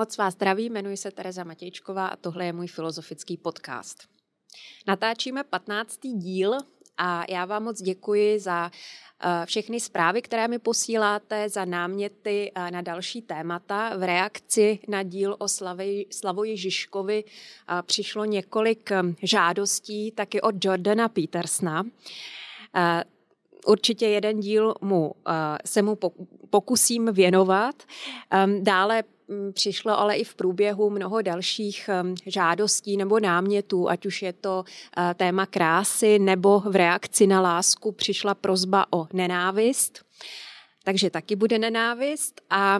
Moc 0.00 0.16
vás 0.16 0.34
zdraví, 0.34 0.70
jmenuji 0.70 0.96
se 0.96 1.10
Tereza 1.10 1.44
Matějčková 1.44 2.06
a 2.06 2.16
tohle 2.16 2.46
je 2.46 2.52
můj 2.52 2.66
filozofický 2.66 3.36
podcast. 3.36 4.08
Natáčíme 4.86 5.44
15. 5.44 5.98
díl 6.02 6.54
a 6.98 7.24
já 7.28 7.44
vám 7.44 7.62
moc 7.62 7.82
děkuji 7.82 8.38
za 8.38 8.70
eh, 9.20 9.46
všechny 9.46 9.80
zprávy, 9.80 10.22
které 10.22 10.48
mi 10.48 10.58
posíláte, 10.58 11.48
za 11.48 11.64
náměty 11.64 12.52
eh, 12.54 12.70
na 12.70 12.80
další 12.80 13.22
témata. 13.22 13.96
V 13.96 14.02
reakci 14.02 14.78
na 14.88 15.02
díl 15.02 15.36
o 15.38 15.48
Slavoji 16.10 16.56
Žižkovi 16.56 17.24
eh, 17.24 17.82
přišlo 17.82 18.24
několik 18.24 18.90
žádostí 19.22 20.12
taky 20.12 20.40
od 20.40 20.64
Jordana 20.64 21.08
Petersna. 21.08 21.82
Určitě 23.66 24.06
jeden 24.06 24.40
díl 24.40 24.74
mu, 24.80 25.14
se 25.64 25.82
mu 25.82 25.98
pokusím 26.50 27.12
věnovat. 27.12 27.82
Ehm, 28.30 28.64
dále 28.64 29.02
přišlo 29.52 29.98
ale 29.98 30.16
i 30.16 30.24
v 30.24 30.34
průběhu 30.34 30.90
mnoho 30.90 31.22
dalších 31.22 31.90
mm, 32.02 32.14
žádostí 32.26 32.96
nebo 32.96 33.20
námětů, 33.20 33.88
ať 33.88 34.06
už 34.06 34.22
je 34.22 34.32
to 34.32 34.64
eh, 34.98 35.14
téma 35.14 35.46
krásy 35.46 36.18
nebo 36.18 36.60
v 36.60 36.76
reakci 36.76 37.26
na 37.26 37.40
lásku 37.40 37.92
přišla 37.92 38.34
prozba 38.34 38.86
o 38.90 39.06
nenávist. 39.12 40.04
Takže 40.84 41.10
taky 41.10 41.36
bude 41.36 41.58
nenávist. 41.58 42.40
A 42.50 42.78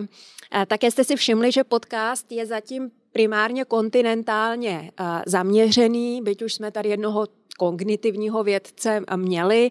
eh, 0.53 0.67
také 0.67 0.91
jste 0.91 1.05
si 1.05 1.17
všimli, 1.17 1.53
že 1.53 1.65
podcast 1.65 2.33
je 2.33 2.47
zatím 2.47 2.91
primárně 3.13 3.65
kontinentálně 3.65 4.93
eh, 5.01 5.23
zaměřený, 5.27 6.23
byť 6.23 6.43
už 6.43 6.55
jsme 6.55 6.71
tady 6.71 6.89
jednoho 6.89 7.27
kognitivního 7.59 8.45
vědce 8.45 9.03
měli. 9.17 9.71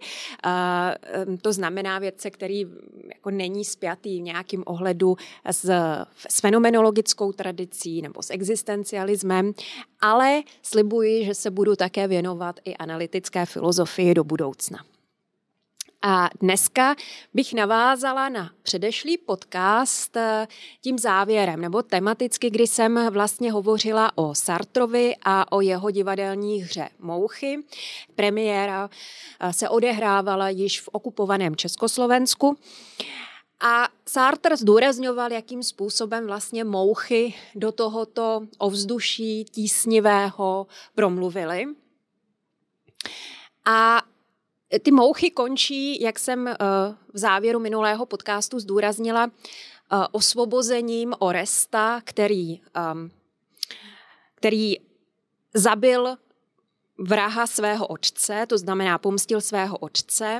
To 1.41 1.53
znamená 1.53 1.99
vědce, 1.99 2.31
který 2.31 2.65
jako 3.13 3.29
není 3.29 3.65
spjatý 3.65 4.19
v 4.19 4.23
nějakým 4.23 4.63
ohledu 4.65 5.15
s, 5.45 5.71
s 6.27 6.41
fenomenologickou 6.41 7.31
tradicí 7.31 8.01
nebo 8.01 8.23
s 8.23 8.29
existencialismem, 8.29 9.53
ale 10.01 10.41
slibuji, 10.61 11.25
že 11.25 11.33
se 11.33 11.51
budu 11.51 11.75
také 11.75 12.07
věnovat 12.07 12.59
i 12.65 12.75
analytické 12.75 13.45
filozofii 13.45 14.13
do 14.13 14.23
budoucna. 14.23 14.96
A 16.09 16.29
dneska 16.39 16.95
bych 17.33 17.53
navázala 17.53 18.29
na 18.29 18.51
předešlý 18.63 19.17
podcast 19.17 20.17
eh, 20.17 20.47
tím 20.81 20.99
závěrem, 20.99 21.61
nebo 21.61 21.83
tematicky, 21.83 22.49
kdy 22.49 22.67
jsem 22.67 23.09
vlastně 23.11 23.51
hovořila 23.51 24.11
o 24.15 24.35
Sartrovi 24.35 25.15
a 25.25 25.51
o 25.51 25.61
jeho 25.61 25.91
divadelní 25.91 26.63
hře 26.63 26.89
Mouchy. 26.99 27.63
Premiéra 28.15 28.89
eh, 29.39 29.53
se 29.53 29.69
odehrávala 29.69 30.49
již 30.49 30.81
v 30.81 30.89
okupovaném 30.91 31.55
Československu. 31.55 32.57
A 33.61 33.89
Sartre 34.05 34.57
zdůrazňoval, 34.57 35.31
jakým 35.31 35.63
způsobem 35.63 36.27
vlastně 36.27 36.63
mouchy 36.63 37.33
do 37.55 37.71
tohoto 37.71 38.41
ovzduší 38.57 39.45
tísnivého 39.45 40.67
promluvily. 40.95 41.65
A 43.65 44.01
ty 44.81 44.91
mouchy 44.91 45.31
končí, 45.31 46.01
jak 46.01 46.19
jsem 46.19 46.47
eh, 46.47 46.55
v 47.13 47.17
závěru 47.17 47.59
minulého 47.59 48.05
podcastu 48.05 48.59
zdůraznila, 48.59 49.31
eh, 49.31 49.95
osvobozením 50.11 51.13
Oresta, 51.19 52.01
který, 52.03 52.61
ehm, 52.73 53.11
který 54.35 54.75
zabil 55.53 56.15
vraha 56.97 57.47
svého 57.47 57.87
otce, 57.87 58.45
to 58.49 58.57
znamená 58.57 58.97
pomstil 58.97 59.41
svého 59.41 59.77
otce 59.77 60.39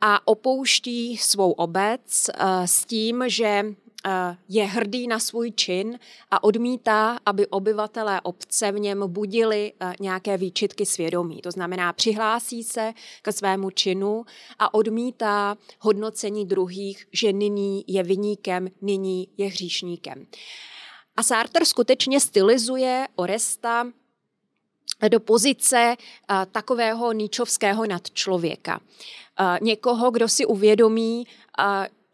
a 0.00 0.28
opouští 0.28 1.16
svou 1.16 1.52
obec 1.52 2.28
eh, 2.28 2.68
s 2.68 2.84
tím, 2.84 3.24
že 3.26 3.64
Eh, 3.64 3.81
je 4.48 4.64
hrdý 4.64 5.08
na 5.08 5.18
svůj 5.18 5.50
čin 5.50 5.98
a 6.30 6.44
odmítá, 6.44 7.18
aby 7.26 7.46
obyvatelé 7.46 8.20
obce 8.20 8.72
v 8.72 8.78
něm 8.78 9.04
budili 9.06 9.72
eh, 9.80 9.92
nějaké 10.00 10.36
výčitky 10.36 10.86
svědomí. 10.86 11.42
To 11.42 11.50
znamená, 11.50 11.92
přihlásí 11.92 12.64
se 12.64 12.92
ke 13.22 13.32
svému 13.32 13.70
činu 13.70 14.24
a 14.58 14.74
odmítá 14.74 15.56
hodnocení 15.78 16.46
druhých, 16.46 17.06
že 17.12 17.32
nyní 17.32 17.84
je 17.86 18.02
vyníkem, 18.02 18.68
nyní 18.80 19.28
je 19.36 19.48
hříšníkem. 19.48 20.26
A 21.16 21.22
Sartre 21.22 21.66
skutečně 21.66 22.20
stylizuje 22.20 23.08
Oresta 23.14 23.86
do 25.08 25.20
pozice 25.20 25.96
uh, 25.96 26.36
takového 26.52 27.12
níčovského 27.12 27.86
nadčlověka. 27.86 28.80
Někoho, 29.60 30.10
kdo 30.10 30.28
si 30.28 30.46
uvědomí, 30.46 31.26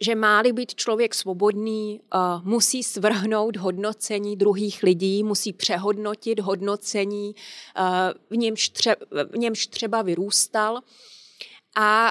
že 0.00 0.14
má-li 0.14 0.52
být 0.52 0.74
člověk 0.74 1.14
svobodný, 1.14 2.00
uh, 2.14 2.44
musí 2.44 2.82
svrhnout 2.82 3.56
hodnocení 3.56 4.36
druhých 4.36 4.82
lidí, 4.82 5.24
musí 5.24 5.52
přehodnotit 5.52 6.40
hodnocení, 6.40 7.34
uh, 7.78 7.84
v, 8.30 8.36
němž 8.36 8.70
tře- 8.70 9.26
v 9.32 9.38
němž 9.38 9.66
třeba 9.66 10.02
vyrůstal. 10.02 10.80
A, 11.76 12.08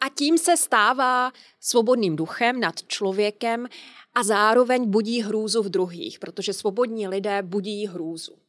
a 0.00 0.08
tím 0.14 0.38
se 0.38 0.56
stává 0.56 1.32
svobodným 1.60 2.16
duchem 2.16 2.60
nad 2.60 2.82
člověkem 2.86 3.66
a 4.14 4.22
zároveň 4.22 4.90
budí 4.90 5.22
hrůzu 5.22 5.62
v 5.62 5.68
druhých, 5.68 6.18
protože 6.18 6.52
svobodní 6.52 7.08
lidé 7.08 7.42
budí 7.42 7.86
hrůzu. 7.86 8.47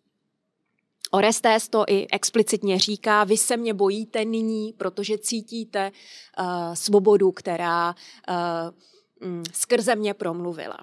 Orestes 1.11 1.69
to 1.69 1.85
i 1.87 2.07
explicitně 2.11 2.79
říká, 2.79 3.23
vy 3.23 3.37
se 3.37 3.57
mě 3.57 3.73
bojíte 3.73 4.25
nyní, 4.25 4.73
protože 4.77 5.17
cítíte 5.17 5.91
uh, 6.39 6.45
svobodu, 6.73 7.31
která 7.31 7.95
uh, 8.29 8.35
skrze 9.53 9.95
mě 9.95 10.13
promluvila. 10.13 10.77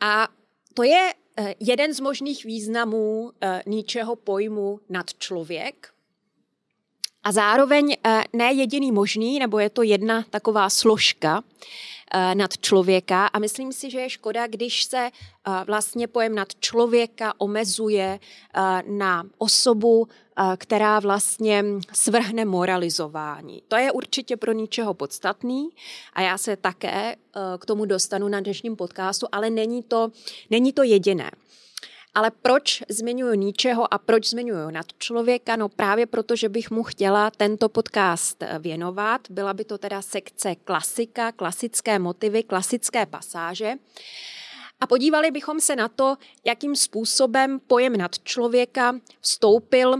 A 0.00 0.28
to 0.74 0.82
je 0.82 1.14
uh, 1.38 1.48
jeden 1.60 1.94
z 1.94 2.00
možných 2.00 2.44
významů 2.44 3.22
uh, 3.22 3.30
ničeho 3.66 4.16
pojmu 4.16 4.80
nad 4.88 5.14
člověk. 5.14 5.88
A 7.22 7.32
zároveň 7.32 7.84
uh, 7.86 8.22
ne 8.32 8.52
jediný 8.52 8.92
možný, 8.92 9.38
nebo 9.38 9.58
je 9.58 9.70
to 9.70 9.82
jedna 9.82 10.24
taková 10.30 10.70
složka, 10.70 11.42
Eh, 11.95 11.95
nad 12.34 12.58
člověka 12.58 13.26
a 13.26 13.38
myslím 13.38 13.72
si, 13.72 13.90
že 13.90 14.00
je 14.00 14.10
škoda, 14.10 14.46
když 14.46 14.84
se 14.84 15.10
eh, 15.10 15.64
vlastně 15.66 16.06
pojem 16.06 16.34
nad 16.34 16.48
člověka 16.60 17.34
omezuje 17.38 18.20
eh, 18.54 18.82
na 18.86 19.24
osobu, 19.38 20.08
která 20.56 21.00
vlastně 21.00 21.64
svrhne 21.92 22.44
moralizování. 22.44 23.62
To 23.68 23.76
je 23.76 23.92
určitě 23.92 24.36
pro 24.36 24.52
ničeho 24.52 24.94
podstatný 24.94 25.68
a 26.12 26.22
já 26.22 26.38
se 26.38 26.56
také 26.56 27.16
k 27.58 27.66
tomu 27.66 27.84
dostanu 27.84 28.28
na 28.28 28.40
dnešním 28.40 28.76
podcastu, 28.76 29.26
ale 29.32 29.50
není 29.50 29.82
to, 29.82 30.12
není 30.50 30.72
to 30.72 30.82
jediné. 30.82 31.30
Ale 32.16 32.30
proč 32.30 32.82
zmiňuji 32.88 33.38
ničeho 33.38 33.94
a 33.94 33.98
proč 33.98 34.30
zmiňuji 34.30 34.70
nad 34.70 34.86
člověka? 34.98 35.56
No 35.56 35.68
právě 35.68 36.06
proto, 36.06 36.36
že 36.36 36.48
bych 36.48 36.70
mu 36.70 36.82
chtěla 36.82 37.30
tento 37.30 37.68
podcast 37.68 38.42
věnovat. 38.58 39.20
Byla 39.30 39.54
by 39.54 39.64
to 39.64 39.78
teda 39.78 40.02
sekce 40.02 40.54
klasika, 40.54 41.32
klasické 41.32 41.98
motivy, 41.98 42.42
klasické 42.42 43.06
pasáže. 43.06 43.74
A 44.80 44.86
podívali 44.86 45.30
bychom 45.30 45.60
se 45.60 45.76
na 45.76 45.88
to, 45.88 46.16
jakým 46.44 46.76
způsobem 46.76 47.60
pojem 47.66 47.96
nad 47.96 48.18
člověka 48.18 49.00
vstoupil, 49.20 49.96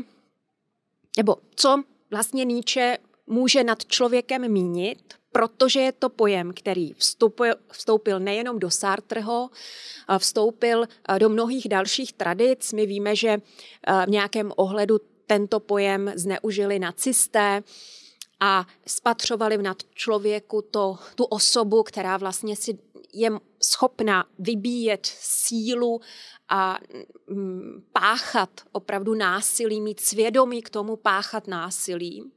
nebo 1.17 1.37
co 1.55 1.83
vlastně 2.11 2.45
Nietzsche 2.45 2.99
může 3.27 3.65
nad 3.65 3.85
člověkem 3.85 4.53
mínit, 4.53 5.15
protože 5.37 5.81
je 5.81 5.93
to 5.93 6.09
pojem, 6.09 6.53
který 6.55 6.93
vstoupil, 6.93 7.55
vstoupil 7.73 8.21
nejenom 8.21 8.59
do 8.59 8.71
Sartreho, 8.71 9.51
vstoupil 10.19 10.85
do 11.19 11.29
mnohých 11.29 11.69
dalších 11.69 12.13
tradic. 12.13 12.73
My 12.73 12.87
víme, 12.87 13.17
že 13.17 13.39
v 14.07 14.11
nějakém 14.11 14.53
ohledu 14.57 15.01
tento 15.27 15.61
pojem 15.61 16.13
zneužili 16.15 16.79
nacisté 16.79 17.63
a 18.41 18.67
spatřovali 18.87 19.57
v 19.57 19.63
nad 19.63 19.77
člověku 19.95 20.63
to, 20.63 20.99
tu 21.15 21.25
osobu, 21.25 21.83
která 21.83 22.17
vlastně 22.17 22.57
si 22.57 22.79
je 23.13 23.31
schopna 23.63 24.25
vybíjet 24.39 25.07
sílu 25.21 26.01
a 26.49 26.79
mm, 27.27 27.85
páchat 27.93 28.51
opravdu 28.73 29.15
násilí, 29.15 29.81
mít 29.81 30.01
svědomí 30.01 30.63
k 30.63 30.71
tomu 30.71 30.97
páchat 30.97 31.47
násilí. 31.47 32.31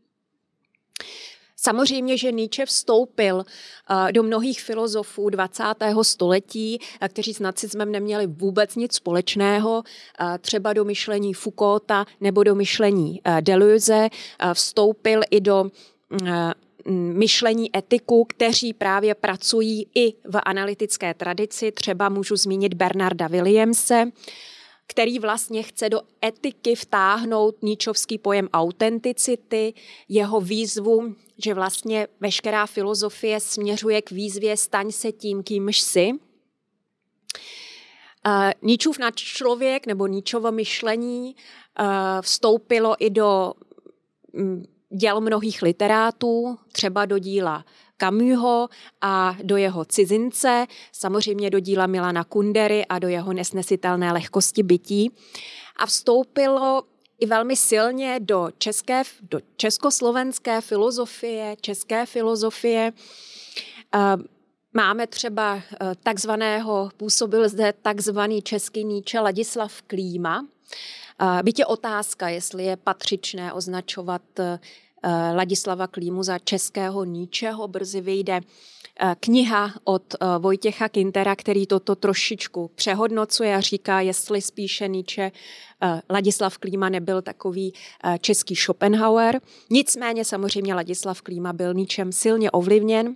Samozřejmě, 1.62 2.18
že 2.18 2.32
Nietzsche 2.32 2.66
vstoupil 2.66 3.44
eh, 3.44 4.12
do 4.12 4.24
mnohých 4.24 4.62
filozofů 4.62 5.30
20. 5.30 5.64
století, 6.02 6.80
eh, 7.02 7.10
kteří 7.10 7.34
s 7.34 7.40
nacismem 7.40 7.92
neměli 7.92 8.28
vůbec 8.28 8.76
nic 8.76 8.96
společného, 8.96 9.84
eh, 10.20 10.38
třeba 10.38 10.74
do 10.74 10.86
myšlení 10.86 11.34
Foucaulta 11.34 12.06
nebo 12.22 12.44
do 12.44 12.56
myšlení 12.56 13.22
Deleuze, 13.42 14.10
vstoupil 14.54 15.22
i 15.32 15.42
do 15.42 15.72
myšlení 17.14 17.78
etiku, 17.78 18.26
kteří 18.26 18.74
právě 18.74 19.16
pracují 19.16 19.88
i 19.96 20.12
v 20.12 20.40
analytické 20.44 21.14
tradici. 21.14 21.72
Třeba 21.72 22.10
můžu 22.10 22.36
zmínit 22.36 22.74
Bernarda 22.74 23.28
Williamse, 23.28 24.12
který 24.88 25.20
vlastně 25.20 25.64
chce 25.64 25.90
do 25.90 26.02
etiky 26.26 26.76
vtáhnout 26.76 27.64
níčovský 27.64 28.18
pojem 28.18 28.50
autenticity, 28.54 29.74
jeho 30.10 30.42
výzvu, 30.42 31.16
že 31.44 31.54
vlastně 31.54 32.08
veškerá 32.20 32.66
filozofie 32.66 33.40
směřuje 33.40 34.02
k 34.02 34.12
výzvě 34.12 34.58
staň 34.58 34.92
se 34.92 35.12
tím, 35.12 35.44
kýmž 35.44 35.82
si. 35.82 36.12
Níčův 38.62 39.00
na 39.00 39.12
člověk 39.12 39.88
nebo 39.88 40.08
Níčovo 40.08 40.52
myšlení 40.52 41.36
vstoupilo 42.22 42.96
i 43.00 43.10
do 43.10 43.54
mm, 44.34 44.64
děl 44.90 45.22
mnohých 45.22 45.62
literátů, 45.62 46.58
třeba 46.72 47.06
do 47.06 47.18
díla 47.18 47.66
Camusho 47.98 48.68
a 49.02 49.38
do 49.44 49.58
jeho 49.58 49.86
cizince, 49.86 50.66
samozřejmě 50.92 51.50
do 51.50 51.60
díla 51.60 51.88
Milana 51.88 52.24
Kundery 52.24 52.86
a 52.86 53.00
do 53.00 53.08
jeho 53.08 53.34
nesnesitelné 53.34 54.12
lehkosti 54.14 54.64
bytí. 54.64 55.12
A 55.76 55.86
vstoupilo 55.86 56.84
i 57.20 57.26
velmi 57.26 57.56
silně 57.56 58.20
do, 58.20 58.50
české, 58.58 59.04
do 59.22 59.40
československé 59.58 60.62
filozofie, 60.62 61.56
české 61.62 62.06
filozofie. 62.06 62.94
Máme 64.74 65.08
třeba 65.08 65.56
e, 65.56 65.62
takzvaného, 66.04 66.90
působil 66.98 67.50
zde 67.50 67.74
takzvaný 67.82 68.42
český 68.42 68.84
Níče 68.84 69.20
Ladislav 69.20 69.82
Klíma. 69.82 70.46
Byť 71.44 71.60
je 71.60 71.66
otázka, 71.66 72.30
jestli 72.30 72.64
je 72.64 72.78
patřičné 72.78 73.54
označovat 73.54 74.22
Eh, 74.40 74.60
Ladislava 75.36 75.88
Klímu 75.88 76.24
za 76.24 76.40
českého 76.40 77.04
Níčeho. 77.04 77.68
Brzy 77.68 78.02
vyjde 78.02 78.42
eh, 79.00 79.16
kniha 79.20 79.74
od 79.84 80.14
eh, 80.14 80.26
Vojtěcha 80.40 80.90
Kintera, 80.90 81.36
který 81.36 81.68
toto 81.68 81.96
trošičku 81.96 82.72
přehodnocuje 82.76 83.56
a 83.56 83.60
říká, 83.60 84.02
jestli 84.02 84.42
spíše 84.42 84.88
Níče 84.88 85.32
Ladislav 86.10 86.58
Klíma 86.58 86.90
nebyl 86.90 87.22
takový 87.22 87.74
český 88.22 88.56
Schopenhauer. 88.56 89.42
Nicméně 89.70 90.26
samozřejmě 90.26 90.76
Ladislav 90.76 91.22
Klíma 91.22 91.54
byl 91.54 91.74
ničem 91.74 92.12
silně 92.12 92.52
ovlivněn 92.52 93.16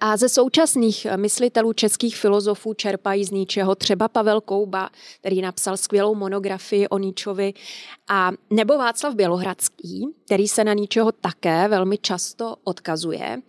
a 0.00 0.16
ze 0.16 0.28
současných 0.28 1.06
myslitelů 1.16 1.72
českých 1.72 2.16
filozofů 2.16 2.74
čerpají 2.74 3.24
z 3.24 3.30
Níčeho 3.30 3.74
třeba 3.74 4.08
Pavel 4.08 4.40
Kouba, 4.40 4.90
který 5.20 5.42
napsal 5.42 5.76
skvělou 5.76 6.14
monografii 6.14 6.88
o 6.88 6.98
Níčovi, 6.98 7.54
a 8.08 8.30
nebo 8.50 8.78
Václav 8.78 9.14
Bělohradský, 9.14 10.06
který 10.24 10.48
se 10.48 10.64
na 10.64 10.72
Níčeho 10.72 11.12
také 11.12 11.68
velmi 11.68 11.98
často 11.98 12.56
odkazuje. 12.64 13.42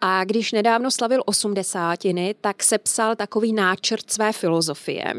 A 0.00 0.24
když 0.24 0.52
nedávno 0.52 0.90
slavil 0.90 1.22
osmdesátiny, 1.26 2.34
tak 2.40 2.62
sepsal 2.62 3.16
takový 3.16 3.52
náčrt 3.52 4.10
své 4.10 4.32
filozofie. 4.32 5.14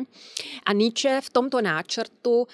A 0.66 0.74
Nietzsche 0.74 1.22
v 1.22 1.30
tomto 1.30 1.62
náčrtu 1.62 2.48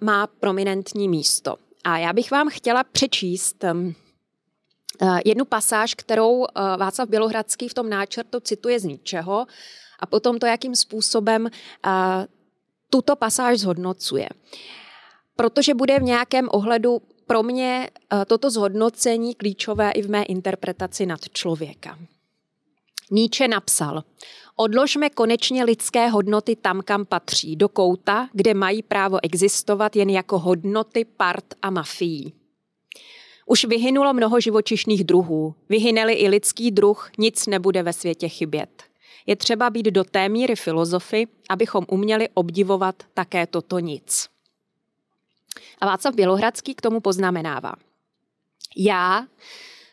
má 0.00 0.26
prominentní 0.26 1.08
místo. 1.08 1.56
A 1.84 1.98
já 1.98 2.12
bych 2.12 2.30
vám 2.30 2.48
chtěla 2.50 2.84
přečíst 2.84 3.64
Eh, 3.64 3.74
jednu 5.24 5.44
pasáž, 5.44 5.94
kterou 5.94 6.44
eh, 6.44 6.76
Václav 6.76 7.08
Bělohradský 7.08 7.68
v 7.68 7.74
tom 7.74 7.90
náčrtu 7.90 8.40
cituje 8.40 8.80
z 8.80 8.84
ničeho 8.84 9.46
a 10.00 10.06
potom 10.06 10.38
to, 10.38 10.46
jakým 10.46 10.76
způsobem 10.76 11.46
eh, 11.46 11.90
tuto 12.90 13.16
pasáž 13.16 13.58
zhodnocuje. 13.58 14.28
Protože 15.36 15.74
bude 15.74 15.98
v 15.98 16.02
nějakém 16.02 16.48
ohledu 16.52 17.02
pro 17.26 17.42
mě 17.42 17.90
toto 18.26 18.50
zhodnocení 18.50 19.34
klíčové 19.34 19.90
i 19.90 20.02
v 20.02 20.10
mé 20.10 20.22
interpretaci 20.22 21.06
nad 21.06 21.20
člověka. 21.28 21.98
Nietzsche 23.10 23.48
napsal, 23.48 24.04
odložme 24.56 25.10
konečně 25.10 25.64
lidské 25.64 26.08
hodnoty 26.08 26.56
tam, 26.56 26.80
kam 26.84 27.04
patří, 27.04 27.56
do 27.56 27.68
kouta, 27.68 28.28
kde 28.32 28.54
mají 28.54 28.82
právo 28.82 29.18
existovat 29.22 29.96
jen 29.96 30.10
jako 30.10 30.38
hodnoty 30.38 31.04
part 31.04 31.44
a 31.62 31.70
mafií. 31.70 32.41
Už 33.46 33.64
vyhynulo 33.64 34.14
mnoho 34.14 34.40
živočišných 34.40 35.04
druhů. 35.04 35.54
Vyhyneli 35.68 36.12
i 36.12 36.28
lidský 36.28 36.70
druh, 36.70 37.10
nic 37.18 37.46
nebude 37.46 37.82
ve 37.82 37.92
světě 37.92 38.28
chybět. 38.28 38.82
Je 39.26 39.36
třeba 39.36 39.70
být 39.70 39.86
do 39.86 40.04
té 40.04 40.28
míry 40.28 40.56
filozofy, 40.56 41.28
abychom 41.48 41.84
uměli 41.88 42.28
obdivovat 42.34 43.02
také 43.14 43.46
toto 43.46 43.78
nic. 43.78 44.28
A 45.80 45.86
Václav 45.86 46.14
Bělohradský 46.14 46.74
k 46.74 46.80
tomu 46.80 47.00
poznamenává. 47.00 47.72
Já 48.76 49.26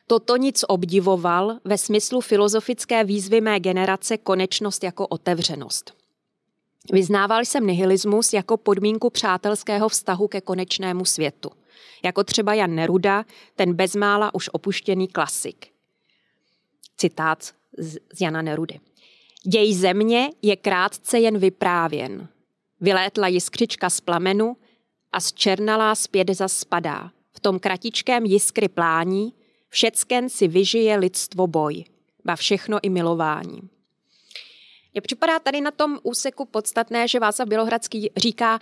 toto 0.07 0.37
nic 0.37 0.65
obdivoval 0.67 1.57
ve 1.65 1.77
smyslu 1.77 2.21
filozofické 2.21 3.03
výzvy 3.03 3.41
mé 3.41 3.59
generace 3.59 4.17
konečnost 4.17 4.83
jako 4.83 5.07
otevřenost. 5.07 5.93
Vyznával 6.91 7.41
jsem 7.41 7.67
nihilismus 7.67 8.33
jako 8.33 8.57
podmínku 8.57 9.09
přátelského 9.09 9.89
vztahu 9.89 10.27
ke 10.27 10.41
konečnému 10.41 11.05
světu 11.05 11.49
jako 12.03 12.23
třeba 12.23 12.53
Jan 12.53 12.75
Neruda, 12.75 13.25
ten 13.55 13.73
bezmála 13.73 14.33
už 14.33 14.49
opuštěný 14.53 15.07
klasik. 15.07 15.67
Citát 16.97 17.53
z 17.77 18.21
Jana 18.21 18.41
Nerudy. 18.41 18.79
Děj 19.43 19.73
země 19.73 20.29
je 20.41 20.55
krátce 20.55 21.19
jen 21.19 21.37
vyprávěn. 21.37 22.27
Vylétla 22.81 23.27
jiskřička 23.27 23.89
z 23.89 24.01
plamenu 24.01 24.57
a 25.11 25.19
z 25.19 25.33
černalá 25.33 25.95
zpět 25.95 26.29
zaspadá. 26.29 27.11
V 27.31 27.39
tom 27.39 27.59
kratičkém 27.59 28.25
jiskry 28.25 28.67
plání 28.67 29.33
všecken 29.69 30.29
si 30.29 30.47
vyžije 30.47 30.97
lidstvo 30.97 31.47
boj, 31.47 31.83
ba 32.25 32.35
všechno 32.35 32.79
i 32.81 32.89
milování. 32.89 33.69
Je 34.93 35.01
připadá 35.01 35.39
tady 35.39 35.61
na 35.61 35.71
tom 35.71 35.99
úseku 36.03 36.45
podstatné, 36.45 37.07
že 37.07 37.19
Václav 37.19 37.47
Bělohradský 37.47 38.11
říká, 38.17 38.59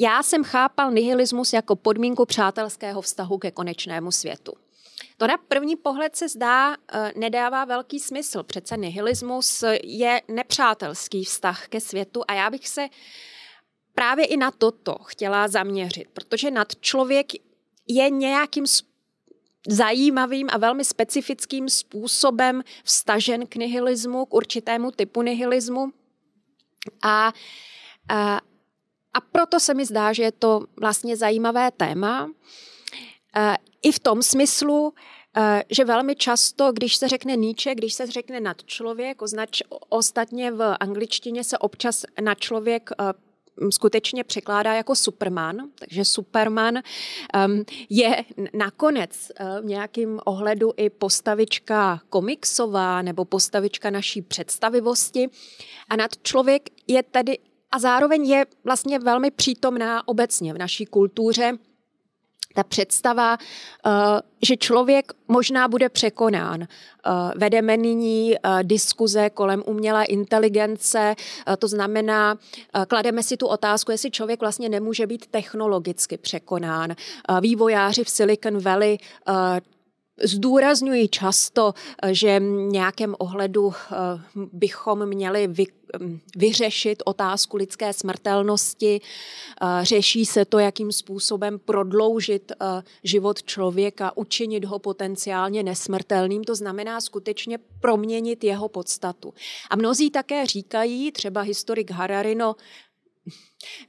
já 0.00 0.22
jsem 0.22 0.44
chápal 0.44 0.90
nihilismus 0.90 1.52
jako 1.52 1.76
podmínku 1.76 2.26
přátelského 2.26 3.00
vztahu 3.00 3.38
ke 3.38 3.50
konečnému 3.50 4.12
světu. 4.12 4.52
To 5.16 5.26
na 5.26 5.36
první 5.48 5.76
pohled 5.76 6.16
se 6.16 6.28
zdá, 6.28 6.76
eh, 6.92 7.12
nedává 7.16 7.64
velký 7.64 8.00
smysl. 8.00 8.42
Přece 8.42 8.76
nihilismus 8.76 9.64
je 9.82 10.22
nepřátelský 10.28 11.24
vztah 11.24 11.68
ke 11.68 11.80
světu 11.80 12.22
a 12.28 12.34
já 12.34 12.50
bych 12.50 12.68
se 12.68 12.88
právě 13.94 14.24
i 14.24 14.36
na 14.36 14.50
toto 14.50 14.96
chtěla 15.04 15.48
zaměřit, 15.48 16.08
protože 16.12 16.50
nad 16.50 16.76
člověk 16.80 17.26
je 17.88 18.10
nějakým 18.10 18.64
zajímavým 19.68 20.48
a 20.52 20.58
velmi 20.58 20.84
specifickým 20.84 21.68
způsobem 21.68 22.62
vstažen 22.84 23.46
k 23.46 23.56
nihilismu, 23.56 24.26
k 24.26 24.34
určitému 24.34 24.90
typu 24.90 25.22
nihilismu. 25.22 25.92
A, 27.02 27.32
a, 28.08 28.40
a 29.14 29.20
proto 29.20 29.60
se 29.60 29.74
mi 29.74 29.84
zdá, 29.84 30.12
že 30.12 30.22
je 30.22 30.32
to 30.32 30.64
vlastně 30.80 31.16
zajímavé 31.16 31.70
téma. 31.70 32.30
E, 33.36 33.56
I 33.82 33.92
v 33.92 33.98
tom 33.98 34.22
smyslu, 34.22 34.94
e, 35.36 35.64
že 35.70 35.84
velmi 35.84 36.16
často, 36.16 36.72
když 36.72 36.96
se 36.96 37.08
řekne 37.08 37.36
Nietzsche, 37.36 37.74
když 37.74 37.94
se 37.94 38.06
řekne 38.06 38.40
nad 38.40 38.64
člověk, 38.64 39.22
označ, 39.22 39.62
ostatně 39.88 40.52
v 40.52 40.76
angličtině 40.80 41.44
se 41.44 41.58
občas 41.58 42.04
na 42.20 42.34
člověk 42.34 42.90
e, 42.90 43.30
skutečně 43.70 44.24
překládá 44.24 44.74
jako 44.74 44.94
Superman, 44.94 45.56
takže 45.78 46.04
Superman 46.04 46.74
um, 46.76 47.64
je 47.90 48.24
nakonec 48.52 49.32
uh, 49.40 49.60
v 49.60 49.64
nějakým 49.64 50.20
ohledu 50.24 50.72
i 50.76 50.90
postavička 50.90 52.00
komiksová 52.08 53.02
nebo 53.02 53.24
postavička 53.24 53.90
naší 53.90 54.22
představivosti 54.22 55.28
a 55.88 55.96
nad 55.96 56.10
člověk 56.22 56.62
je 56.86 57.02
tedy 57.02 57.38
a 57.72 57.78
zároveň 57.78 58.28
je 58.28 58.46
vlastně 58.64 58.98
velmi 58.98 59.30
přítomná 59.30 60.08
obecně 60.08 60.54
v 60.54 60.58
naší 60.58 60.86
kultuře 60.86 61.58
ta 62.54 62.62
představa, 62.64 63.38
eh, 63.86 63.90
že 64.42 64.56
člověk 64.56 65.12
možná 65.28 65.68
bude 65.68 65.88
překonán. 65.88 66.62
Eh, 66.62 66.68
vedeme 67.36 67.76
nyní 67.76 68.34
eh, 68.34 68.38
diskuze 68.62 69.30
kolem 69.30 69.62
umělé 69.66 70.04
inteligence, 70.04 71.14
to 71.58 71.68
znamená, 71.68 72.38
klademe 72.88 73.22
si 73.22 73.36
tu 73.36 73.46
otázku, 73.46 73.90
jestli 73.90 74.10
člověk 74.10 74.40
vlastně 74.40 74.68
nemůže 74.68 75.06
být 75.06 75.26
technologicky 75.26 76.16
překonán. 76.16 76.94
Vývojáři 77.40 78.04
v 78.04 78.10
Silicon 78.10 78.58
Valley 78.58 78.98
Zdůrazňuji 80.22 81.08
často, 81.08 81.74
že 82.10 82.40
v 82.40 82.42
nějakém 82.70 83.14
ohledu 83.18 83.72
eh, 83.72 83.96
bychom 84.52 85.06
měli 85.06 85.46
vy, 85.46 85.64
mm, 85.98 86.20
vyřešit 86.36 87.02
otázku 87.06 87.56
lidské 87.56 87.92
smrtelnosti. 87.92 89.00
Eh, 89.00 89.84
řeší 89.84 90.26
se 90.26 90.44
to, 90.44 90.58
jakým 90.58 90.92
způsobem 90.92 91.58
prodloužit 91.58 92.52
eh, 92.52 92.82
život 93.04 93.42
člověka, 93.42 94.16
učinit 94.16 94.64
ho 94.64 94.78
potenciálně 94.78 95.62
nesmrtelným, 95.62 96.44
to 96.44 96.54
znamená 96.54 97.00
skutečně 97.00 97.58
proměnit 97.80 98.44
jeho 98.44 98.68
podstatu. 98.68 99.34
A 99.70 99.76
mnozí 99.76 100.10
také 100.10 100.46
říkají, 100.46 101.12
třeba 101.12 101.40
historik 101.40 101.90
Hararino, 101.90 102.56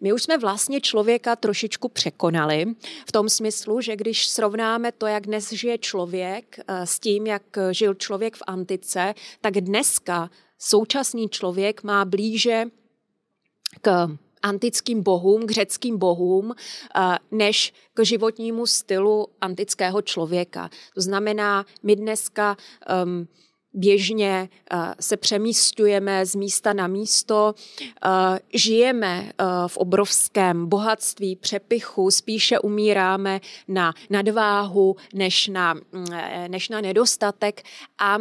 my 0.01 0.13
už 0.13 0.23
jsme 0.23 0.37
vlastně 0.37 0.81
člověka 0.81 1.35
trošičku 1.35 1.89
překonali 1.89 2.65
v 3.07 3.11
tom 3.11 3.29
smyslu, 3.29 3.81
že 3.81 3.95
když 3.95 4.27
srovnáme 4.27 4.91
to, 4.91 5.07
jak 5.07 5.25
dnes 5.25 5.51
žije 5.51 5.77
člověk 5.77 6.59
eh, 6.59 6.87
s 6.87 6.99
tím, 6.99 7.27
jak 7.27 7.43
žil 7.71 7.93
člověk 7.93 8.35
v 8.35 8.43
antice, 8.47 9.13
tak 9.41 9.53
dneska 9.53 10.29
současný 10.59 11.29
člověk 11.29 11.83
má 11.83 12.05
blíže 12.05 12.65
k 13.81 14.07
antickým 14.41 15.03
bohům, 15.03 15.47
k 15.47 15.51
řeckým 15.51 15.97
bohům, 15.97 16.53
než 17.31 17.73
k 17.93 18.05
životnímu 18.05 18.65
stylu 18.65 19.27
antického 19.41 20.01
člověka. 20.01 20.69
To 20.95 21.01
znamená, 21.01 21.65
my 21.83 21.95
dneska 21.95 22.57
um, 23.03 23.27
běžně 23.73 24.49
se 24.99 25.17
přemístujeme 25.17 26.25
z 26.25 26.35
místa 26.35 26.73
na 26.73 26.87
místo, 26.87 27.55
žijeme 28.53 29.31
v 29.67 29.77
obrovském 29.77 30.67
bohatství, 30.67 31.35
přepichu, 31.35 32.11
spíše 32.11 32.59
umíráme 32.59 33.41
na 33.67 33.93
nadváhu 34.09 34.95
než 35.13 35.47
na, 35.47 35.73
mm, 35.73 36.05
než 36.47 36.69
na 36.69 36.81
nedostatek 36.81 37.63
a 37.99 38.17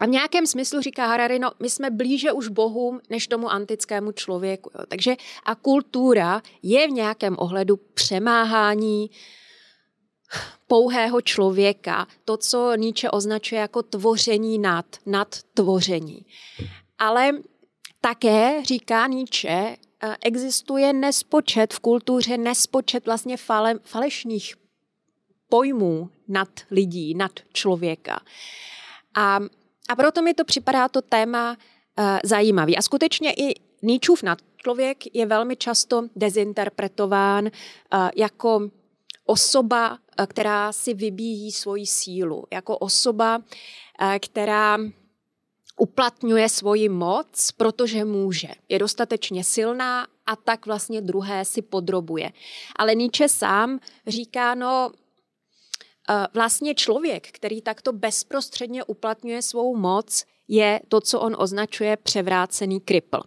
a 0.00 0.06
v 0.06 0.08
nějakém 0.08 0.46
smyslu 0.46 0.80
říká 0.80 1.06
Harari, 1.06 1.38
no 1.38 1.50
my 1.60 1.70
jsme 1.70 1.90
blíže 1.90 2.32
už 2.32 2.48
Bohům 2.48 3.00
než 3.10 3.26
tomu 3.26 3.52
antickému 3.52 4.12
člověku. 4.12 4.70
Jo. 4.78 4.84
Takže 4.88 5.16
a 5.44 5.54
kultura 5.54 6.42
je 6.62 6.88
v 6.88 6.90
nějakém 6.90 7.36
ohledu 7.38 7.76
přemáhání 7.76 9.10
pouhého 10.66 11.20
člověka, 11.20 12.06
to, 12.24 12.36
co 12.36 12.76
Nietzsche 12.76 13.10
označuje 13.10 13.60
jako 13.60 13.82
tvoření 13.82 14.58
nad, 14.58 14.86
nad 15.06 15.28
tvoření. 15.54 16.26
Ale 16.98 17.30
také, 18.00 18.64
říká 18.64 19.06
Nietzsche, 19.06 19.76
eh, 20.02 20.16
existuje 20.24 20.92
nespočet 20.92 21.74
v 21.74 21.78
kultuře, 21.78 22.36
nespočet 22.36 23.06
vlastně 23.06 23.36
fale, 23.36 23.74
falešných 23.84 24.54
pojmů 25.48 26.10
nad 26.28 26.48
lidí, 26.70 27.14
nad 27.14 27.32
člověka. 27.52 28.20
A 29.14 29.40
a 29.88 29.96
proto 29.96 30.22
mi 30.22 30.34
to 30.34 30.44
připadá 30.44 30.88
to 30.88 31.02
téma 31.02 31.50
uh, 31.98 32.18
zajímavý. 32.24 32.76
A 32.76 32.82
skutečně 32.82 33.32
i 33.32 33.54
Nietzscheův 33.82 34.24
člověk 34.56 35.14
je 35.16 35.26
velmi 35.26 35.56
často 35.56 36.02
dezinterpretován 36.16 37.44
uh, 37.44 38.08
jako 38.16 38.68
osoba, 39.26 39.98
která 40.26 40.72
si 40.72 40.94
vybíjí 40.94 41.52
svoji 41.52 41.86
sílu, 41.86 42.44
jako 42.52 42.78
osoba, 42.78 43.38
uh, 43.38 43.44
která 44.20 44.78
uplatňuje 45.76 46.48
svoji 46.48 46.88
moc, 46.88 47.50
protože 47.56 48.04
může. 48.04 48.48
Je 48.68 48.78
dostatečně 48.78 49.44
silná 49.44 50.06
a 50.26 50.36
tak 50.36 50.66
vlastně 50.66 51.00
druhé 51.00 51.44
si 51.44 51.62
podrobuje. 51.62 52.32
Ale 52.76 52.94
Nietzsche 52.94 53.28
sám 53.28 53.78
říká, 54.06 54.54
no 54.54 54.92
vlastně 56.34 56.74
člověk, 56.74 57.28
který 57.30 57.62
takto 57.62 57.92
bezprostředně 57.92 58.84
uplatňuje 58.84 59.42
svou 59.42 59.76
moc, 59.76 60.24
je 60.48 60.80
to, 60.88 61.00
co 61.00 61.20
on 61.20 61.36
označuje 61.38 61.96
převrácený 61.96 62.80
kripl. 62.80 63.20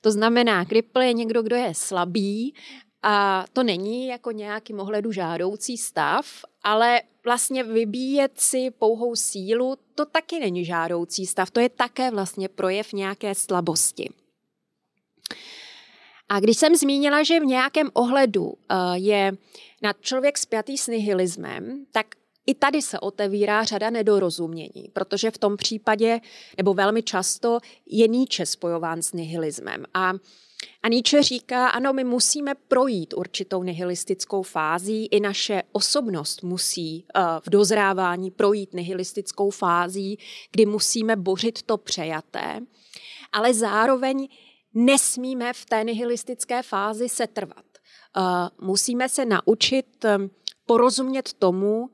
To 0.00 0.10
znamená, 0.10 0.64
kripl 0.64 1.00
je 1.00 1.12
někdo, 1.12 1.42
kdo 1.42 1.56
je 1.56 1.74
slabý 1.74 2.54
a 3.02 3.44
to 3.52 3.62
není 3.62 4.06
jako 4.06 4.30
nějaký 4.30 4.74
ohledu 4.74 5.12
žádoucí 5.12 5.76
stav, 5.76 6.26
ale 6.62 7.02
vlastně 7.24 7.64
vybíjet 7.64 8.40
si 8.40 8.70
pouhou 8.70 9.16
sílu, 9.16 9.76
to 9.94 10.04
taky 10.04 10.40
není 10.40 10.64
žádoucí 10.64 11.26
stav, 11.26 11.50
to 11.50 11.60
je 11.60 11.68
také 11.68 12.10
vlastně 12.10 12.48
projev 12.48 12.92
nějaké 12.92 13.34
slabosti. 13.34 14.10
A 16.28 16.40
když 16.40 16.56
jsem 16.56 16.76
zmínila, 16.76 17.22
že 17.22 17.40
v 17.40 17.44
nějakém 17.44 17.90
ohledu 17.92 18.44
uh, 18.44 18.54
je 18.94 19.32
na 19.82 19.92
člověk 20.00 20.38
spjatý 20.38 20.78
s 20.78 20.86
nihilismem, 20.86 21.86
tak 21.92 22.06
i 22.46 22.54
tady 22.54 22.82
se 22.82 23.00
otevírá 23.00 23.64
řada 23.64 23.90
nedorozumění, 23.90 24.90
protože 24.92 25.30
v 25.30 25.38
tom 25.38 25.56
případě, 25.56 26.20
nebo 26.56 26.74
velmi 26.74 27.02
často, 27.02 27.58
je 27.86 28.08
Nietzsche 28.08 28.46
spojován 28.46 29.02
s 29.02 29.12
nihilismem. 29.12 29.84
A, 29.94 30.12
a 30.82 30.88
Nietzsche 30.88 31.22
říká, 31.22 31.68
ano, 31.68 31.92
my 31.92 32.04
musíme 32.04 32.54
projít 32.54 33.14
určitou 33.16 33.62
nihilistickou 33.62 34.42
fází, 34.42 35.06
i 35.06 35.20
naše 35.20 35.62
osobnost 35.72 36.42
musí 36.42 37.04
uh, 37.16 37.22
v 37.40 37.50
dozrávání 37.50 38.30
projít 38.30 38.74
nihilistickou 38.74 39.50
fází, 39.50 40.18
kdy 40.50 40.66
musíme 40.66 41.16
bořit 41.16 41.62
to 41.62 41.76
přejaté, 41.76 42.60
ale 43.32 43.54
zároveň 43.54 44.28
nesmíme 44.74 45.52
v 45.52 45.64
té 45.64 45.84
nihilistické 45.84 46.62
fázi 46.62 47.08
setrvat. 47.08 47.64
Uh, 48.16 48.66
musíme 48.66 49.08
se 49.08 49.24
naučit 49.24 50.04
um, 50.04 50.30
porozumět 50.66 51.32
tomu, 51.32 51.90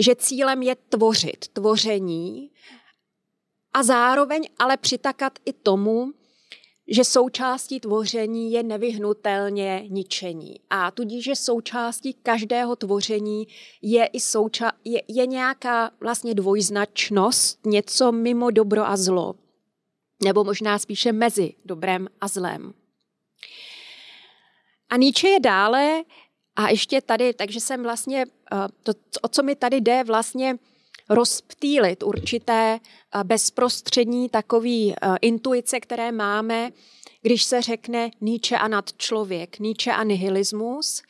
že 0.00 0.14
cílem 0.16 0.62
je 0.62 0.76
tvořit, 0.76 1.48
tvoření 1.48 2.50
a 3.72 3.82
zároveň 3.82 4.48
ale 4.58 4.76
přitakat 4.76 5.38
i 5.44 5.52
tomu, 5.52 6.12
že 6.90 7.04
součástí 7.04 7.80
tvoření 7.80 8.52
je 8.52 8.62
nevyhnutelně 8.62 9.84
ničení. 9.88 10.60
A 10.70 10.90
tudíž, 10.90 11.24
že 11.24 11.36
součástí 11.36 12.14
každého 12.14 12.76
tvoření 12.76 13.48
je 13.82 14.06
i 14.06 14.18
souča- 14.18 14.72
je, 14.84 15.02
je 15.08 15.26
nějaká 15.26 15.90
vlastně 16.00 16.34
dvojznačnost, 16.34 17.66
něco 17.66 18.12
mimo 18.12 18.50
dobro 18.50 18.86
a 18.86 18.96
zlo 18.96 19.34
nebo 20.22 20.44
možná 20.44 20.78
spíše 20.78 21.12
mezi 21.12 21.54
dobrem 21.64 22.08
a 22.20 22.28
zlem. 22.28 22.74
A 24.90 24.96
Nietzsche 24.96 25.28
je 25.28 25.40
dále, 25.40 26.02
a 26.56 26.68
ještě 26.68 27.00
tady, 27.00 27.34
takže 27.34 27.60
jsem 27.60 27.82
vlastně, 27.82 28.24
eh, 28.52 28.68
to, 28.82 28.92
o 29.22 29.28
co 29.28 29.42
mi 29.42 29.56
tady 29.56 29.80
jde, 29.80 30.04
vlastně 30.04 30.56
rozptýlit 31.10 32.02
určité 32.02 32.80
eh, 32.80 33.24
bezprostřední 33.24 34.28
takový 34.28 34.94
eh, 34.94 35.16
intuice, 35.20 35.80
které 35.80 36.12
máme, 36.12 36.70
když 37.22 37.44
se 37.44 37.62
řekne 37.62 38.10
Nietzsche 38.20 38.58
a 38.58 38.68
nadčlověk, 38.68 39.58
Nietzsche 39.58 39.92
a 39.92 40.04
nihilismus, 40.04 41.02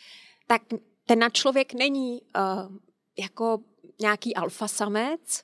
tak 0.47 0.63
ten 1.07 1.19
nadčlověk 1.19 1.75
není 1.75 2.23
uh, 2.23 2.77
jako 3.19 3.59
nějaký 4.01 4.35
alfasamec, 4.35 5.43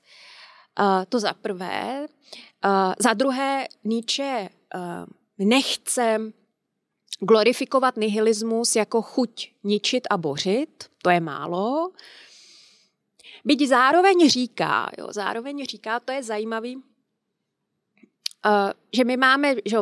to 1.09 1.21
za 1.21 1.33
prvé. 1.33 2.07
Za 2.99 3.13
druhé, 3.13 3.67
Nietzsche 3.85 4.49
nechce 5.39 6.19
glorifikovat 7.21 7.97
nihilismus 7.97 8.77
jako 8.77 9.03
chuť 9.03 9.51
ničit 9.65 10.07
a 10.11 10.17
bořit, 10.17 10.85
to 11.03 11.11
je 11.11 11.21
málo. 11.21 11.91
Byť 13.47 13.69
zároveň 13.69 14.29
říká, 14.29 14.91
jo, 14.99 15.07
zároveň 15.11 15.67
říká, 15.67 16.01
to 16.01 16.13
je 16.13 16.23
zajímavý, 16.23 16.77
uh, 16.77 16.83
že 18.93 19.05
my 19.05 19.17
máme, 19.17 19.55
že 19.65 19.77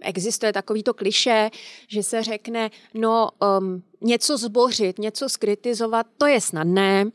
existuje 0.00 0.52
takovýto 0.52 0.94
kliše, 0.94 1.50
že 1.88 2.02
se 2.02 2.22
řekne, 2.22 2.70
no 2.94 3.30
um, 3.58 3.82
něco 4.00 4.36
zbořit, 4.36 4.98
něco 4.98 5.28
skritizovat, 5.28 6.06
to 6.18 6.26
je 6.26 6.40
snadné, 6.40 7.10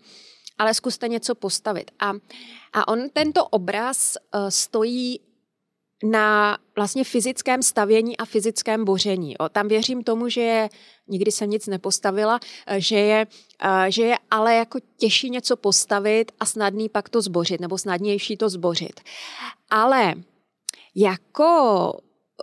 ale 0.57 0.73
zkuste 0.73 1.07
něco 1.07 1.35
postavit. 1.35 1.91
A, 1.99 2.13
a 2.73 2.87
on 2.87 3.09
tento 3.09 3.45
obraz 3.45 4.17
uh, 4.17 4.49
stojí 4.49 5.19
na 6.05 6.57
vlastně 6.75 7.03
fyzickém 7.03 7.63
stavění 7.63 8.17
a 8.17 8.25
fyzickém 8.25 8.85
boření. 8.85 9.37
O, 9.37 9.49
tam 9.49 9.67
věřím 9.67 10.03
tomu, 10.03 10.29
že 10.29 10.41
je, 10.41 10.69
nikdy 11.07 11.31
jsem 11.31 11.49
nic 11.49 11.67
nepostavila, 11.67 12.39
eh, 12.67 12.81
že 12.81 12.99
je, 12.99 13.27
uh, 13.65 13.85
že 13.89 14.03
je 14.03 14.17
ale 14.31 14.55
jako 14.55 14.79
těžší 14.97 15.29
něco 15.29 15.55
postavit 15.57 16.31
a 16.39 16.45
snadný 16.45 16.89
pak 16.89 17.09
to 17.09 17.21
zbořit, 17.21 17.61
nebo 17.61 17.77
snadnější 17.77 18.37
to 18.37 18.49
zbořit. 18.49 18.99
Ale 19.69 20.13
jako 20.95 21.91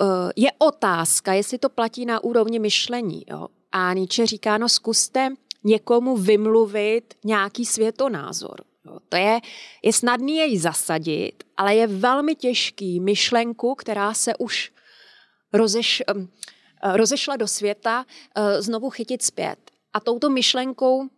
uh, 0.00 0.30
je 0.36 0.50
otázka, 0.58 1.32
jestli 1.32 1.58
to 1.58 1.68
platí 1.68 2.06
na 2.06 2.24
úrovni 2.24 2.58
myšlení. 2.58 3.24
Jo? 3.30 3.46
A 3.72 3.92
Nietzsche 3.92 4.26
říká, 4.26 4.58
no 4.58 4.68
zkuste 4.68 5.34
někomu 5.64 6.16
vymluvit 6.16 7.14
nějaký 7.24 7.66
světonázor. 7.66 8.71
Jo, 8.86 8.98
to 9.08 9.16
je, 9.16 9.40
je 9.82 9.92
snadný 9.92 10.36
jej 10.36 10.58
zasadit, 10.58 11.44
ale 11.56 11.74
je 11.74 11.86
velmi 11.86 12.34
těžký 12.34 13.00
myšlenku, 13.00 13.74
která 13.74 14.14
se 14.14 14.36
už 14.36 14.72
rozeš, 15.52 16.02
rozešla 16.94 17.36
do 17.36 17.48
světa, 17.48 18.06
eh, 18.34 18.62
znovu 18.62 18.90
chytit 18.90 19.22
zpět. 19.22 19.58
A 19.92 20.00
touto 20.00 20.30
myšlenkou 20.30 21.08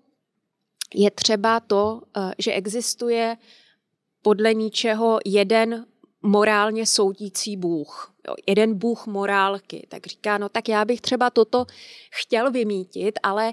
je 0.94 1.10
třeba 1.10 1.60
to, 1.60 2.02
eh, 2.16 2.32
že 2.38 2.52
existuje 2.52 3.36
podle 4.22 4.54
ničeho 4.54 5.18
jeden 5.24 5.86
morálně 6.22 6.86
soudící 6.86 7.56
Bůh. 7.56 8.14
Jo, 8.28 8.34
jeden 8.46 8.74
Bůh 8.78 9.06
morálky. 9.06 9.86
Tak 9.88 10.06
říká, 10.06 10.38
no 10.38 10.48
tak 10.48 10.68
já 10.68 10.84
bych 10.84 11.00
třeba 11.00 11.30
toto 11.30 11.66
chtěl 12.10 12.50
vymítit, 12.50 13.18
ale 13.22 13.52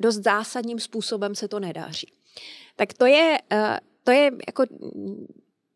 dost 0.00 0.16
zásadním 0.16 0.80
způsobem 0.80 1.34
se 1.34 1.48
to 1.48 1.60
nedáří. 1.60 2.06
Tak 2.76 2.92
to 2.92 3.06
je, 3.06 3.38
eh, 3.52 3.80
to 4.04 4.10
je 4.10 4.30
jako 4.46 4.64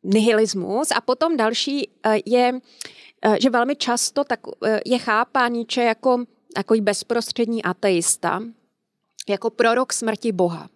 nihilismus. 0.02 0.90
A 0.90 1.00
potom 1.00 1.36
další 1.36 1.90
eh, 2.06 2.18
je, 2.26 2.52
eh, 3.22 3.36
že 3.40 3.50
velmi 3.50 3.76
často 3.76 4.24
tak 4.24 4.40
je 4.86 4.98
chápán 4.98 5.52
Nietzsche 5.52 5.82
jako 5.82 6.24
takový 6.54 6.80
bezprostřední 6.80 7.62
ateista, 7.62 8.42
jako 9.28 9.50
prorok 9.50 9.92
smrti 9.92 10.32
Boha. 10.32 10.68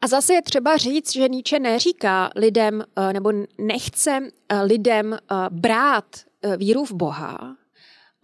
A 0.00 0.06
zase 0.06 0.34
je 0.34 0.42
třeba 0.42 0.76
říct, 0.76 1.12
že 1.12 1.28
Nietzsche 1.28 1.58
neříká 1.58 2.30
lidem, 2.36 2.84
nebo 3.12 3.32
nechce 3.58 4.20
lidem 4.62 5.18
brát 5.50 6.04
víru 6.56 6.84
v 6.84 6.92
Boha, 6.92 7.56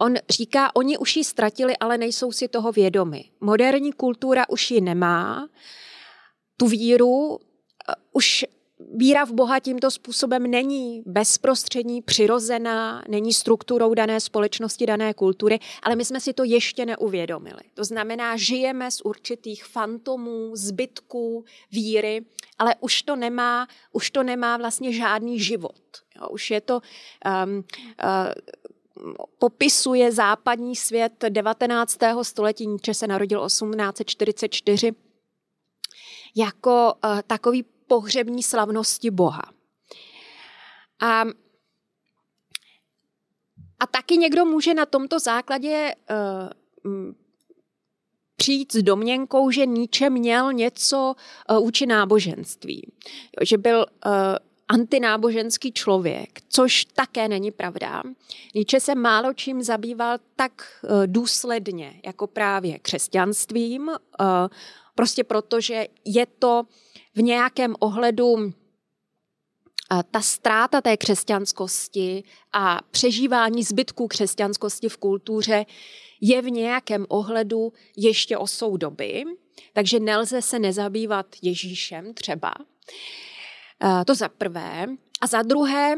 on 0.00 0.14
říká, 0.30 0.76
oni 0.76 0.98
už 0.98 1.16
ji 1.16 1.24
ztratili, 1.24 1.76
ale 1.76 1.98
nejsou 1.98 2.32
si 2.32 2.48
toho 2.48 2.72
vědomi. 2.72 3.24
Moderní 3.40 3.92
kultura 3.92 4.48
už 4.48 4.70
ji 4.70 4.80
nemá, 4.80 5.48
tu 6.60 6.66
víru 6.66 7.38
eh, 7.88 7.94
už 8.12 8.44
víra 8.94 9.24
v 9.24 9.32
Boha 9.32 9.60
tímto 9.60 9.90
způsobem 9.90 10.42
není 10.42 11.02
bezprostřední, 11.06 12.02
přirozená, 12.02 13.02
není 13.08 13.32
strukturou 13.32 13.94
dané 13.94 14.20
společnosti, 14.20 14.86
dané 14.86 15.14
kultury, 15.14 15.58
ale 15.82 15.96
my 15.96 16.04
jsme 16.04 16.20
si 16.20 16.32
to 16.32 16.44
ještě 16.44 16.86
neuvědomili. 16.86 17.60
To 17.74 17.84
znamená, 17.84 18.36
žijeme 18.36 18.90
z 18.90 19.00
určitých 19.00 19.64
fantomů, 19.64 20.56
zbytků 20.56 21.44
víry, 21.72 22.24
ale 22.58 22.74
už 22.80 23.02
to 23.02 23.16
nemá, 23.16 23.68
už 23.92 24.10
to 24.10 24.22
nemá 24.22 24.56
vlastně 24.56 24.92
žádný 24.92 25.40
život. 25.40 25.82
Jo, 26.16 26.28
už 26.28 26.50
je 26.50 26.60
to 26.60 26.80
um, 27.44 27.64
uh, 29.04 29.22
popisuje 29.38 30.12
západní 30.12 30.76
svět 30.76 31.24
19. 31.28 31.98
století, 32.22 32.66
Nietzsche 32.66 32.94
se 32.94 33.06
narodil 33.06 33.46
1844, 33.46 34.92
jako 36.36 36.94
uh, 37.04 37.20
takový 37.26 37.64
pohřební 37.86 38.42
slavnosti 38.42 39.10
Boha. 39.10 39.42
A, 41.02 41.24
a 43.80 43.86
taky 43.90 44.16
někdo 44.16 44.44
může 44.44 44.74
na 44.74 44.86
tomto 44.86 45.18
základě 45.18 45.94
uh, 46.10 47.12
přijít 48.36 48.72
s 48.72 48.82
domněnkou, 48.82 49.50
že 49.50 49.66
Nietzsche 49.66 50.10
měl 50.10 50.52
něco 50.52 51.14
uh, 51.50 51.56
vůči 51.58 51.86
náboženství. 51.86 52.92
Jo, 53.40 53.46
že 53.46 53.58
byl 53.58 53.86
uh, 54.06 54.12
antináboženský 54.68 55.72
člověk, 55.72 56.40
což 56.48 56.84
také 56.84 57.28
není 57.28 57.50
pravda. 57.50 58.02
Nietzsche 58.54 58.80
se 58.80 58.94
málo 58.94 59.34
čím 59.34 59.62
zabýval 59.62 60.18
tak 60.36 60.52
důsledně 61.06 62.00
jako 62.06 62.26
právě 62.26 62.78
křesťanstvím, 62.78 63.90
prostě 65.00 65.24
protože 65.24 65.86
je 66.04 66.26
to 66.26 66.62
v 67.14 67.22
nějakém 67.22 67.74
ohledu 67.78 68.52
ta 70.10 70.20
ztráta 70.20 70.80
té 70.80 70.96
křesťanskosti 70.96 72.24
a 72.52 72.78
přežívání 72.90 73.62
zbytků 73.62 74.08
křesťanskosti 74.08 74.88
v 74.88 74.96
kultuře 74.96 75.66
je 76.20 76.42
v 76.42 76.50
nějakém 76.50 77.06
ohledu 77.08 77.72
ještě 77.96 78.36
osou 78.36 78.76
doby, 78.76 79.24
takže 79.72 80.00
nelze 80.00 80.42
se 80.42 80.58
nezabývat 80.58 81.26
Ježíšem 81.42 82.14
třeba. 82.14 82.52
To 84.06 84.14
za 84.14 84.28
prvé. 84.28 84.86
A 85.20 85.26
za 85.26 85.42
druhé, 85.42 85.96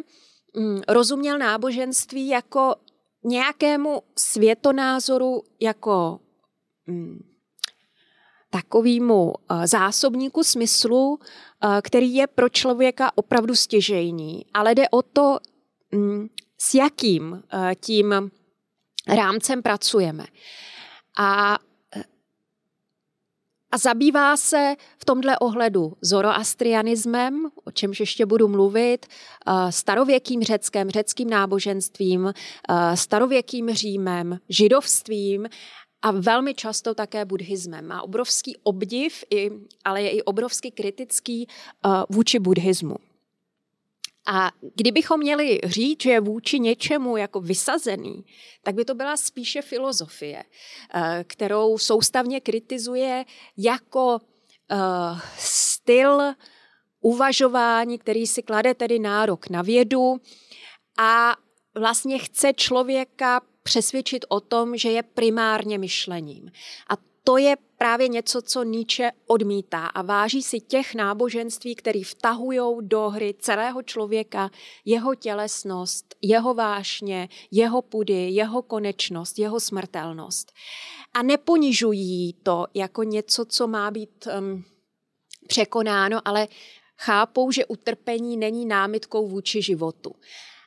mm, 0.56 0.82
rozuměl 0.88 1.38
náboženství 1.38 2.28
jako 2.28 2.74
nějakému 3.24 4.02
světonázoru, 4.16 5.42
jako 5.60 6.20
mm, 6.86 7.31
takovému 8.52 9.32
eh, 9.32 9.66
zásobníku 9.66 10.44
smyslu, 10.44 11.18
eh, 11.18 11.80
který 11.82 12.14
je 12.14 12.26
pro 12.26 12.48
člověka 12.48 13.10
opravdu 13.14 13.54
stěžejný, 13.54 14.46
ale 14.54 14.74
jde 14.74 14.88
o 14.88 15.02
to, 15.02 15.38
mm, 15.92 16.28
s 16.58 16.74
jakým 16.74 17.42
eh, 17.52 17.74
tím 17.74 18.30
rámcem 19.08 19.62
pracujeme. 19.62 20.24
A 21.18 21.58
a 23.74 23.78
zabývá 23.78 24.36
se 24.36 24.74
v 24.98 25.04
tomhle 25.04 25.38
ohledu 25.38 25.96
zoroastrianismem, 26.00 27.46
o 27.64 27.70
čemž 27.70 28.00
ještě 28.00 28.26
budu 28.26 28.48
mluvit, 28.48 29.06
starověkým 29.70 30.42
řeckým, 30.42 30.90
řeckým 30.90 31.30
náboženstvím, 31.30 32.32
starověkým 32.94 33.74
Římem, 33.74 34.38
židovstvím 34.48 35.48
a 36.02 36.10
velmi 36.10 36.54
často 36.54 36.94
také 36.94 37.24
buddhismem. 37.24 37.86
Má 37.86 38.02
obrovský 38.02 38.56
obdiv, 38.62 39.24
i, 39.30 39.50
ale 39.84 40.02
je 40.02 40.10
i 40.10 40.22
obrovsky 40.22 40.70
kritický 40.70 41.46
uh, 41.84 42.02
vůči 42.10 42.38
buddhismu. 42.38 42.96
A 44.26 44.50
kdybychom 44.74 45.20
měli 45.20 45.60
říct, 45.64 46.02
že 46.02 46.10
je 46.10 46.20
vůči 46.20 46.58
něčemu 46.58 47.16
jako 47.16 47.40
vysazený, 47.40 48.24
tak 48.62 48.74
by 48.74 48.84
to 48.84 48.94
byla 48.94 49.16
spíše 49.16 49.62
filozofie, 49.62 50.44
eh, 50.94 51.24
kterou 51.26 51.78
soustavně 51.78 52.40
kritizuje 52.40 53.24
jako 53.56 54.06
uh, 54.16 55.20
styl 55.38 56.20
uvažování, 57.00 57.98
který 57.98 58.26
si 58.26 58.42
klade 58.42 58.74
tedy 58.74 58.98
nárok 58.98 59.48
na 59.50 59.62
vědu 59.62 60.20
a 60.98 61.36
vlastně 61.74 62.18
chce 62.18 62.52
člověka 62.52 63.40
přesvědčit 63.62 64.24
o 64.28 64.40
tom, 64.40 64.76
že 64.76 64.90
je 64.90 65.02
primárně 65.02 65.78
myšlením. 65.78 66.52
A 66.88 66.96
to 67.24 67.36
je 67.36 67.56
právě 67.78 68.08
něco, 68.08 68.42
co 68.42 68.62
Nietzsche 68.62 69.10
odmítá 69.26 69.86
a 69.86 70.02
váží 70.02 70.42
si 70.42 70.60
těch 70.60 70.94
náboženství, 70.94 71.74
které 71.74 72.00
vtahují 72.04 72.60
do 72.80 73.08
hry 73.08 73.34
celého 73.38 73.82
člověka, 73.82 74.50
jeho 74.84 75.14
tělesnost, 75.14 76.14
jeho 76.22 76.54
vášně, 76.54 77.28
jeho 77.50 77.82
pudy, 77.82 78.30
jeho 78.30 78.62
konečnost, 78.62 79.38
jeho 79.38 79.60
smrtelnost. 79.60 80.52
A 81.14 81.22
neponižují 81.22 82.32
to 82.42 82.66
jako 82.74 83.02
něco, 83.02 83.44
co 83.44 83.66
má 83.66 83.90
být 83.90 84.28
um, 84.38 84.64
překonáno, 85.48 86.20
ale 86.24 86.48
chápou, 86.98 87.50
že 87.50 87.66
utrpení 87.66 88.36
není 88.36 88.66
námitkou 88.66 89.28
vůči 89.28 89.62
životu. 89.62 90.14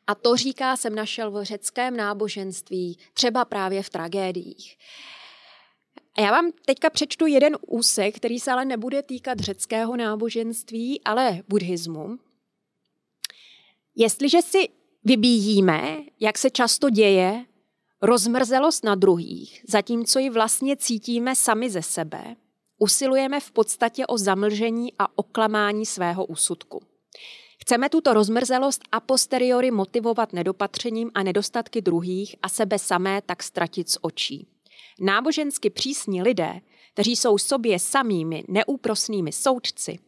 A 0.08 0.16
to 0.16 0.36
říká 0.36 0.78
jsem 0.78 0.96
našel 0.96 1.32
v 1.32 1.44
řeckém 1.44 1.98
náboženství, 1.98 2.98
třeba 3.14 3.46
právě 3.46 3.84
v 3.84 3.90
tragédiích. 3.90 4.78
A 6.18 6.22
já 6.22 6.32
vám 6.32 6.52
teďka 6.66 6.90
přečtu 6.90 7.26
jeden 7.26 7.58
úsek, 7.68 8.16
který 8.16 8.40
se 8.40 8.52
ale 8.52 8.66
nebude 8.66 9.04
týkat 9.04 9.40
řeckého 9.40 9.98
náboženství, 9.98 11.02
ale 11.04 11.42
buddhismu. 11.48 12.18
Jestliže 13.96 14.42
si 14.42 14.70
vybíjíme, 15.04 15.98
jak 16.20 16.38
se 16.38 16.50
často 16.50 16.90
děje, 16.90 17.46
rozmrzelost 18.02 18.84
na 18.84 18.96
druhých, 18.96 19.66
zatímco 19.68 20.20
ji 20.20 20.30
vlastně 20.30 20.78
cítíme 20.78 21.36
sami 21.36 21.70
ze 21.70 21.82
sebe, 21.82 22.36
usilujeme 22.78 23.40
v 23.40 23.52
podstatě 23.52 24.08
o 24.08 24.18
zamlžení 24.18 24.94
a 25.00 25.18
oklamání 25.18 25.86
svého 25.86 26.26
úsudku. 26.26 26.82
Chceme 27.66 27.90
tuto 27.90 28.14
rozmrzelost 28.14 28.82
a 28.92 29.00
posteriori 29.00 29.72
motivovat 29.72 30.34
nedopatřením 30.34 31.12
a 31.14 31.24
nedostatky 31.24 31.82
druhých 31.82 32.36
a 32.42 32.50
sebe 32.50 32.80
samé 32.80 33.22
tak 33.26 33.44
ztratit 33.44 33.90
z 33.90 33.98
očí. 34.02 34.48
Nábožensky 35.00 35.70
přísní 35.70 36.22
lidé, 36.22 36.62
kteří 36.94 37.16
jsou 37.16 37.38
sobě 37.38 37.80
samými 37.80 38.44
neúprosnými 38.48 39.32
soudci, 39.32 40.00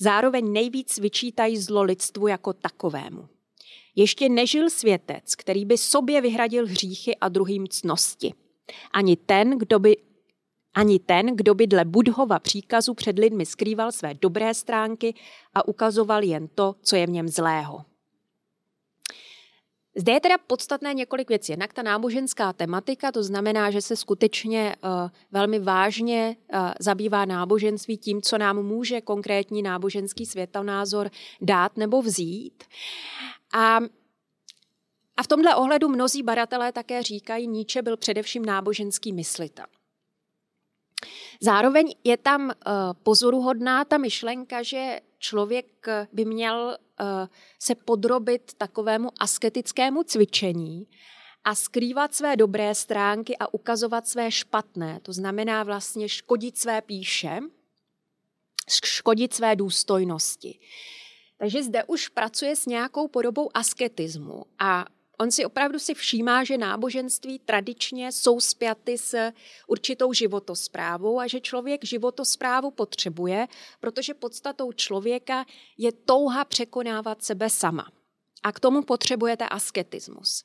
zároveň 0.00 0.52
nejvíc 0.52 0.98
vyčítají 0.98 1.58
zlo 1.58 1.82
lidstvu 1.82 2.26
jako 2.26 2.52
takovému. 2.52 3.28
Ještě 3.96 4.28
nežil 4.28 4.70
světec, 4.70 5.34
který 5.34 5.64
by 5.64 5.78
sobě 5.78 6.20
vyhradil 6.20 6.66
hříchy 6.66 7.16
a 7.16 7.28
druhým 7.28 7.68
cnosti. 7.68 8.34
Ani 8.92 9.16
ten, 9.16 9.58
kdo 9.58 9.78
by 9.78 9.96
ani 10.74 10.98
ten, 10.98 11.36
kdo 11.36 11.54
by 11.54 11.66
dle 11.66 11.84
Budhova 11.84 12.38
příkazu 12.38 12.94
před 12.94 13.18
lidmi 13.18 13.46
skrýval 13.46 13.92
své 13.92 14.14
dobré 14.14 14.54
stránky 14.54 15.14
a 15.54 15.68
ukazoval 15.68 16.22
jen 16.22 16.48
to, 16.48 16.74
co 16.82 16.96
je 16.96 17.06
v 17.06 17.10
něm 17.10 17.28
zlého. 17.28 17.84
Zde 19.96 20.12
je 20.12 20.20
teda 20.20 20.38
podstatné 20.38 20.94
několik 20.94 21.28
věcí. 21.28 21.52
Jednak 21.52 21.72
ta 21.72 21.82
náboženská 21.82 22.52
tematika, 22.52 23.12
to 23.12 23.22
znamená, 23.22 23.70
že 23.70 23.80
se 23.80 23.96
skutečně 23.96 24.76
uh, 24.84 24.90
velmi 25.30 25.58
vážně 25.58 26.36
uh, 26.54 26.58
zabývá 26.80 27.24
náboženství 27.24 27.98
tím, 27.98 28.22
co 28.22 28.38
nám 28.38 28.62
může 28.62 29.00
konkrétní 29.00 29.62
náboženský 29.62 30.26
světonázor 30.26 31.10
dát 31.40 31.76
nebo 31.76 32.02
vzít. 32.02 32.64
A 33.54 33.80
a 35.16 35.22
v 35.22 35.26
tomhle 35.26 35.54
ohledu 35.54 35.88
mnozí 35.88 36.22
badatelé 36.22 36.72
také 36.72 37.02
říkají, 37.02 37.48
Nietzsche 37.48 37.82
byl 37.82 37.96
především 37.96 38.44
náboženský 38.44 39.12
myslitel. 39.12 39.66
Zároveň 41.42 41.94
je 42.04 42.16
tam 42.16 42.42
uh, 42.46 42.52
pozoruhodná 43.02 43.84
ta 43.84 43.98
myšlenka, 43.98 44.62
že 44.62 45.00
člověk 45.18 45.86
by 46.12 46.24
měl 46.24 46.76
uh, 47.00 47.06
se 47.58 47.74
podrobit 47.74 48.54
takovému 48.54 49.10
asketickému 49.18 50.02
cvičení 50.02 50.86
a 51.44 51.54
skrývat 51.54 52.14
své 52.14 52.36
dobré 52.36 52.74
stránky 52.74 53.36
a 53.38 53.54
ukazovat 53.54 54.08
své 54.08 54.30
špatné. 54.30 55.00
To 55.02 55.12
znamená 55.12 55.62
vlastně 55.62 56.08
škodit 56.08 56.58
své 56.58 56.82
píše, 56.82 57.40
škodit 58.84 59.34
své 59.34 59.56
důstojnosti. 59.56 60.58
Takže 61.38 61.62
zde 61.62 61.84
už 61.84 62.08
pracuje 62.08 62.56
s 62.56 62.66
nějakou 62.66 63.08
podobou 63.08 63.50
asketismu 63.54 64.44
a 64.58 64.84
On 65.22 65.30
si 65.30 65.44
opravdu 65.44 65.78
si 65.78 65.94
všímá, 65.94 66.44
že 66.44 66.58
náboženství 66.58 67.38
tradičně 67.38 68.12
jsou 68.12 68.40
spjaty 68.40 68.98
s 68.98 69.30
určitou 69.66 70.12
životosprávou 70.12 71.20
a 71.20 71.26
že 71.26 71.40
člověk 71.40 71.84
životosprávu 71.84 72.70
potřebuje, 72.70 73.46
protože 73.80 74.14
podstatou 74.14 74.72
člověka 74.72 75.44
je 75.78 75.92
touha 75.92 76.44
překonávat 76.44 77.24
sebe 77.24 77.50
sama. 77.50 77.92
a 78.42 78.52
k 78.52 78.60
tomu 78.60 78.82
potřebujete 78.82 79.48
asketismus. 79.48 80.44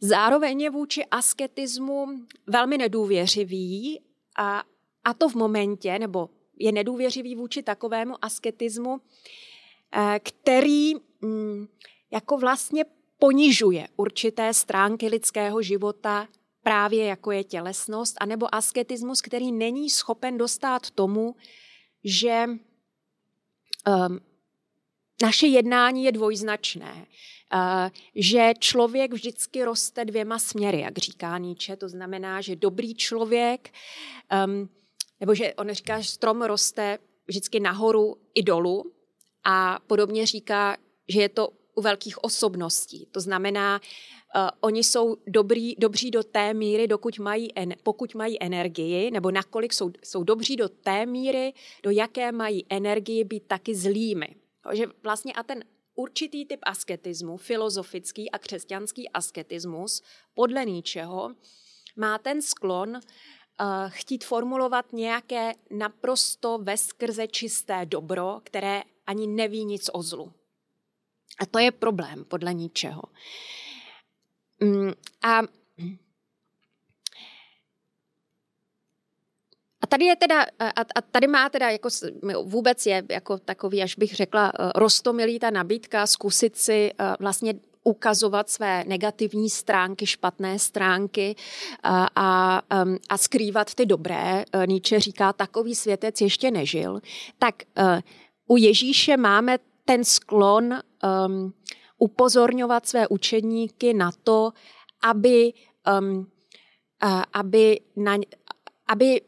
Zároveň 0.00 0.60
je 0.60 0.70
vůči 0.70 1.04
asketismu 1.04 2.06
velmi 2.46 2.78
nedůvěřivý 2.78 4.00
a, 4.36 4.62
a 5.04 5.14
to 5.14 5.28
v 5.28 5.34
momentě, 5.34 5.98
nebo 5.98 6.30
je 6.58 6.72
nedůvěřivý 6.72 7.34
vůči 7.34 7.62
takovému 7.62 8.14
asketismu, 8.24 9.00
eh, 9.96 10.20
který 10.22 10.94
mm, 11.20 11.66
jako 12.10 12.36
vlastně 12.36 12.84
ponižuje 13.18 13.88
určité 13.96 14.54
stránky 14.54 15.08
lidského 15.08 15.62
života, 15.62 16.28
právě 16.62 17.04
jako 17.04 17.32
je 17.32 17.44
tělesnost, 17.44 18.16
anebo 18.20 18.54
asketismus, 18.54 19.20
který 19.20 19.52
není 19.52 19.90
schopen 19.90 20.38
dostat 20.38 20.90
tomu, 20.90 21.36
že 22.04 22.44
um, 22.46 24.20
naše 25.22 25.46
jednání 25.46 26.04
je 26.04 26.12
dvojznačné, 26.12 26.92
uh, 26.94 27.90
že 28.14 28.52
člověk 28.58 29.12
vždycky 29.12 29.64
roste 29.64 30.04
dvěma 30.04 30.38
směry, 30.38 30.80
jak 30.80 30.98
říká 30.98 31.38
Nietzsche, 31.38 31.76
to 31.76 31.88
znamená, 31.88 32.40
že 32.40 32.56
dobrý 32.56 32.94
člověk, 32.94 33.70
um, 34.46 34.68
nebo 35.20 35.34
že 35.34 35.54
on 35.54 35.72
říká, 35.72 36.00
že 36.00 36.10
strom 36.10 36.42
roste 36.42 36.98
vždycky 37.26 37.60
nahoru 37.60 38.16
i 38.34 38.42
dolů 38.42 38.92
a 39.44 39.78
podobně 39.86 40.26
říká, 40.26 40.76
že 41.08 41.20
je 41.20 41.28
to 41.28 41.48
u 41.78 41.80
velkých 41.80 42.24
osobností. 42.24 43.06
To 43.12 43.20
znamená, 43.20 43.80
uh, 43.80 44.48
oni 44.60 44.84
jsou 44.84 45.16
dobrý, 45.26 45.74
dobří 45.78 46.10
do 46.10 46.22
té 46.22 46.54
míry, 46.54 46.88
dokud 46.88 47.18
mají 47.18 47.58
en, 47.58 47.74
pokud 47.82 48.14
mají 48.14 48.42
energii, 48.42 49.10
nebo 49.10 49.30
nakolik 49.30 49.72
jsou, 49.72 49.90
jsou 50.04 50.24
dobří 50.24 50.56
do 50.56 50.68
té 50.68 51.06
míry, 51.06 51.52
do 51.82 51.90
jaké 51.90 52.32
mají 52.32 52.66
energii 52.68 53.24
být 53.24 53.46
taky 53.46 53.74
zlými. 53.74 54.34
Že 54.72 54.86
vlastně 55.02 55.32
a 55.32 55.42
ten 55.42 55.64
určitý 55.94 56.46
typ 56.46 56.60
asketismu, 56.62 57.36
filozofický 57.36 58.30
a 58.30 58.38
křesťanský 58.38 59.08
asketismus, 59.08 60.02
podle 60.34 60.64
ničeho, 60.64 61.34
má 61.96 62.18
ten 62.18 62.42
sklon 62.42 62.90
uh, 62.90 63.00
chtít 63.88 64.24
formulovat 64.24 64.92
nějaké 64.92 65.52
naprosto 65.70 66.58
veskrze 66.58 67.26
čisté 67.26 67.86
dobro, 67.86 68.40
které 68.44 68.82
ani 69.06 69.26
neví 69.26 69.64
nic 69.64 69.90
o 69.92 70.02
zlu. 70.02 70.32
A 71.38 71.46
to 71.46 71.58
je 71.58 71.70
problém 71.70 72.24
podle 72.24 72.54
ničeho. 72.54 73.02
Mm, 74.60 74.92
a 75.22 75.42
A 79.80 79.86
tady 79.86 80.04
je 80.04 80.16
teda, 80.16 80.46
a, 80.58 80.80
a 80.80 81.00
tady 81.10 81.26
má 81.26 81.48
teda 81.48 81.70
jako 81.70 81.88
vůbec 82.42 82.86
je 82.86 83.02
jako 83.10 83.38
takový, 83.38 83.82
až 83.82 83.96
bych 83.96 84.14
řekla, 84.14 84.52
eh, 84.58 84.70
rostomilý 84.74 85.38
ta 85.38 85.50
nabídka 85.50 86.06
zkusit 86.06 86.56
si 86.56 86.90
eh, 86.98 87.14
vlastně 87.20 87.54
ukazovat 87.84 88.50
své 88.50 88.84
negativní 88.84 89.50
stránky, 89.50 90.06
špatné 90.06 90.58
stránky 90.58 91.36
a, 91.82 92.08
a, 92.16 92.62
a 93.08 93.18
skrývat 93.18 93.74
ty 93.74 93.86
dobré. 93.86 94.44
Nietzsche 94.66 95.00
říká, 95.00 95.32
takový 95.32 95.74
světec 95.74 96.20
ještě 96.20 96.50
nežil. 96.50 97.00
Tak 97.38 97.54
u 98.46 98.56
Ježíše 98.56 99.16
máme 99.16 99.58
ten 99.88 100.04
sklon 100.04 100.74
um, 101.26 101.54
upozorňovat 101.98 102.86
své 102.86 103.08
učedníky 103.08 103.94
na 103.94 104.10
to, 104.22 104.52
aby, 105.02 105.52
um, 106.00 106.18
uh, 107.04 107.22
aby, 107.32 107.80
na, 107.96 108.16
aby 108.88 109.20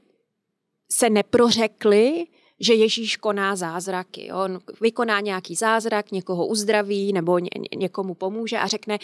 se 0.93 1.11
neprořekli, 1.11 2.27
že 2.61 2.75
Ježíš 2.75 3.17
koná 3.17 3.57
zázraky. 3.57 4.33
On 4.33 4.61
vykoná 4.81 5.21
nějaký 5.21 5.55
zázrak, 5.55 6.13
někoho 6.13 6.47
uzdraví 6.47 7.13
nebo 7.13 7.39
ně, 7.39 7.51
někomu 7.77 8.15
pomůže 8.15 8.59
a 8.59 8.67
řekne, 8.67 8.99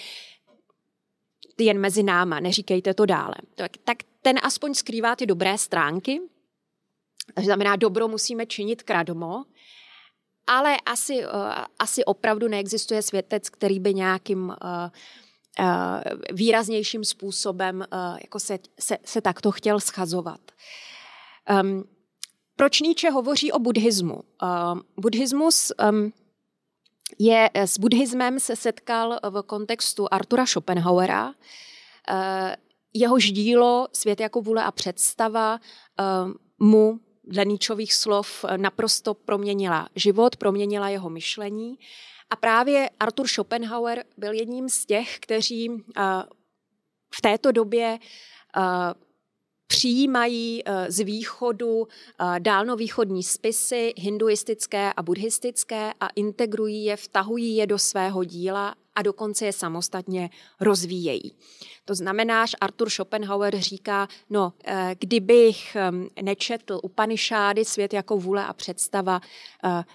jen 1.59 1.79
mezi 1.79 2.03
náma, 2.03 2.41
neříkejte 2.41 2.95
to 2.95 3.07
dále. 3.07 3.35
Tak, 3.55 3.73
tak 3.85 3.99
ten 4.23 4.37
aspoň 4.43 4.75
skrývá 4.75 5.17
ty 5.17 5.27
dobré 5.27 5.59
stránky, 5.59 6.21
to 7.35 7.43
znamená, 7.43 7.77
dobro 7.77 8.09
musíme 8.09 8.47
činit 8.47 8.83
kradmo, 8.83 9.45
ale 10.47 10.77
asi, 10.87 11.27
uh, 11.27 11.31
asi 11.79 12.05
opravdu 12.05 12.49
neexistuje 12.49 13.03
světec, 13.03 13.51
který 13.51 13.81
by 13.81 13.95
nějakým 13.95 14.49
uh, 14.49 14.55
uh, 15.61 15.67
výraznějším 16.33 17.05
způsobem 17.05 17.85
jako 18.23 18.39
se, 18.41 18.59
se, 18.81 18.99
se 19.05 19.21
takto 19.21 19.53
chtěl 19.53 19.81
schazovat. 19.81 20.41
Um, 21.63 21.85
proč 22.57 22.81
Nietzsche 22.81 23.11
hovoří 23.11 23.53
o 23.53 23.59
buddhismu? 23.59 24.15
Uh, 24.15 24.81
buddhismus 24.97 25.73
um, 25.91 26.13
je, 27.19 27.51
s 27.55 27.79
buddhismem 27.79 28.41
se 28.41 28.57
setkal 28.57 29.19
v 29.31 29.43
kontextu 29.43 30.09
Artura 30.11 30.47
Schopenhauera. 30.47 31.27
Uh, 31.27 31.35
jehož 32.95 33.33
dílo 33.33 33.89
Svět 33.93 34.21
jako 34.21 34.41
vůle 34.41 34.65
a 34.65 34.71
představa 34.71 35.61
uh, 36.01 36.33
mu 36.59 37.01
dle 37.27 37.45
Níčových 37.45 37.95
slov 37.95 38.45
naprosto 38.57 39.15
proměnila 39.15 39.89
život, 39.95 40.37
proměnila 40.37 40.89
jeho 40.89 41.11
myšlení. 41.11 41.79
A 42.31 42.37
právě 42.37 42.91
Arthur 43.01 43.29
Schopenhauer 43.29 44.05
byl 44.17 44.33
jedním 44.33 44.69
z 44.69 44.87
těch, 44.87 45.19
kteří 45.19 45.71
uh, 45.71 45.83
v 47.15 47.21
této 47.21 47.53
době 47.53 47.99
uh, 48.57 48.63
přijímají 49.67 50.63
eh, 50.65 50.93
z 50.93 51.01
východu 51.01 51.89
eh, 51.89 52.41
dálnovýchodní 52.41 53.23
spisy 53.23 53.95
hinduistické 53.97 54.93
a 54.93 55.03
buddhistické 55.03 55.93
a 56.01 56.09
integrují 56.09 56.85
je, 56.85 56.97
vtahují 56.97 57.57
je 57.57 57.67
do 57.67 57.79
svého 57.79 58.25
díla 58.25 58.75
a 58.97 59.03
dokonce 59.03 59.47
je 59.47 59.53
samostatně 59.53 60.31
rozvíjejí. 60.61 61.33
To 61.85 61.95
znamená, 61.95 62.47
že 62.47 62.57
Arthur 62.61 62.91
Schopenhauer 62.91 63.61
říká, 63.61 64.09
no, 64.31 64.53
eh, 64.65 64.97
kdybych 64.99 65.77
nečetl 66.23 66.81
Upanishády, 66.83 67.65
svět 67.65 67.93
jako 67.93 68.17
vůle 68.17 68.47
a 68.47 68.53
představa, 68.53 69.21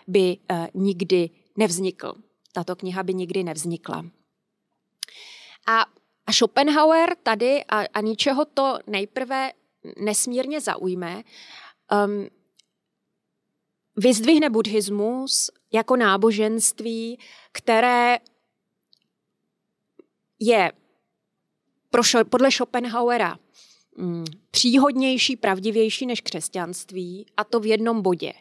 by 0.07 0.37
nikdy 0.73 1.29
nevznikl. 1.57 2.13
Tato 2.53 2.75
kniha 2.75 3.03
by 3.03 3.13
nikdy 3.13 3.43
nevznikla. 3.43 4.05
A 5.67 5.85
a 6.31 6.33
Schopenhauer 6.33 7.15
tady 7.23 7.63
a, 7.65 7.85
a 7.93 8.01
ničeho 8.01 8.45
to 8.45 8.79
nejprve 8.87 9.51
nesmírně 9.99 10.61
zaujme, 10.61 11.23
um, 12.05 12.27
vyzdvihne 13.95 14.49
buddhismus 14.49 15.51
jako 15.73 15.95
náboženství, 15.95 17.19
které 17.51 18.17
je 20.41 20.71
pro, 21.89 22.01
podle 22.29 22.51
Schopenhauera 22.51 23.39
um, 23.97 24.23
příhodnější, 24.51 25.35
pravdivější 25.35 26.05
než 26.05 26.21
křesťanství, 26.21 27.25
a 27.37 27.43
to 27.43 27.59
v 27.59 27.65
jednom 27.65 28.01
bodě. 28.01 28.33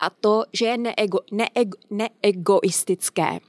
A 0.00 0.10
to, 0.10 0.44
že 0.52 0.66
je 0.66 0.78
neego, 0.78 1.20
neego, 1.32 1.78
neegoistické. 1.90 3.40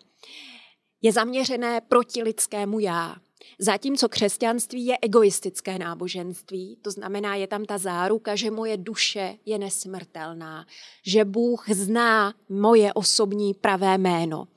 Je 1.01 1.11
zaměřené 1.11 1.81
proti 1.81 2.23
lidskému 2.23 2.79
já. 2.79 3.15
Zatímco 3.59 4.09
křesťanství 4.09 4.85
je 4.85 4.97
egoistické 5.01 5.79
náboženství, 5.79 6.77
to 6.81 6.91
znamená, 6.91 7.35
je 7.35 7.47
tam 7.47 7.65
ta 7.65 7.77
záruka, 7.77 8.35
že 8.35 8.51
moje 8.51 8.77
duše 8.77 9.37
je 9.45 9.59
nesmrtelná, 9.59 10.65
že 11.05 11.25
Bůh 11.25 11.69
zná 11.69 12.33
moje 12.49 12.93
osobní 12.93 13.53
pravé 13.53 13.97
jméno. 13.97 14.47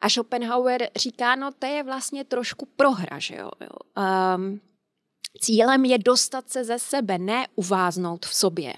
A 0.00 0.08
Schopenhauer 0.08 0.88
říká, 0.96 1.34
no 1.34 1.50
to 1.58 1.66
je 1.66 1.82
vlastně 1.82 2.24
trošku 2.24 2.66
prohra, 2.66 3.18
že 3.18 3.36
jo. 3.36 3.50
Um, 4.36 4.60
cílem 5.40 5.84
je 5.84 5.98
dostat 5.98 6.50
se 6.50 6.64
ze 6.64 6.78
sebe, 6.78 7.18
ne 7.18 7.46
uváznout 7.56 8.26
v 8.26 8.34
sobě. 8.34 8.74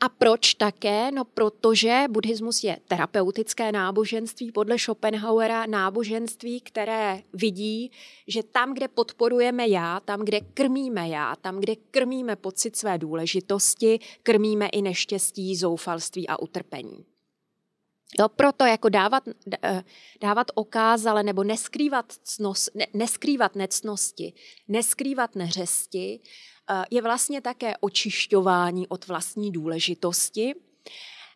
A 0.00 0.08
proč 0.08 0.54
také? 0.54 1.10
No 1.10 1.24
protože 1.24 2.04
buddhismus 2.10 2.64
je 2.64 2.76
terapeutické 2.88 3.72
náboženství, 3.72 4.52
podle 4.52 4.78
Schopenhauera 4.78 5.66
náboženství, 5.66 6.60
které 6.60 7.22
vidí, 7.32 7.90
že 8.28 8.42
tam, 8.42 8.74
kde 8.74 8.88
podporujeme 8.88 9.68
já, 9.68 10.00
tam, 10.00 10.20
kde 10.20 10.40
krmíme 10.40 11.08
já, 11.08 11.36
tam, 11.36 11.60
kde 11.60 11.76
krmíme 11.76 12.36
pocit 12.36 12.76
své 12.76 12.98
důležitosti, 12.98 13.98
krmíme 14.22 14.66
i 14.66 14.82
neštěstí, 14.82 15.56
zoufalství 15.56 16.28
a 16.28 16.38
utrpení. 16.38 17.15
Jo, 18.20 18.28
proto 18.28 18.64
jako 18.64 18.88
dávat, 18.88 19.22
eh, 19.62 19.84
dávat 20.20 20.46
okázale 20.54 21.22
nebo 21.22 21.44
neskrývat, 21.44 22.12
cnos, 22.22 22.70
ne, 22.74 22.86
neskrývat 22.94 23.54
necnosti, 23.54 24.32
neskrývat 24.68 25.34
neřesti, 25.34 26.20
Eh, 26.70 26.84
je 26.90 27.02
vlastně 27.02 27.40
také 27.40 27.76
očišťování 27.80 28.88
od 28.88 29.06
vlastní 29.06 29.52
důležitosti. 29.52 30.54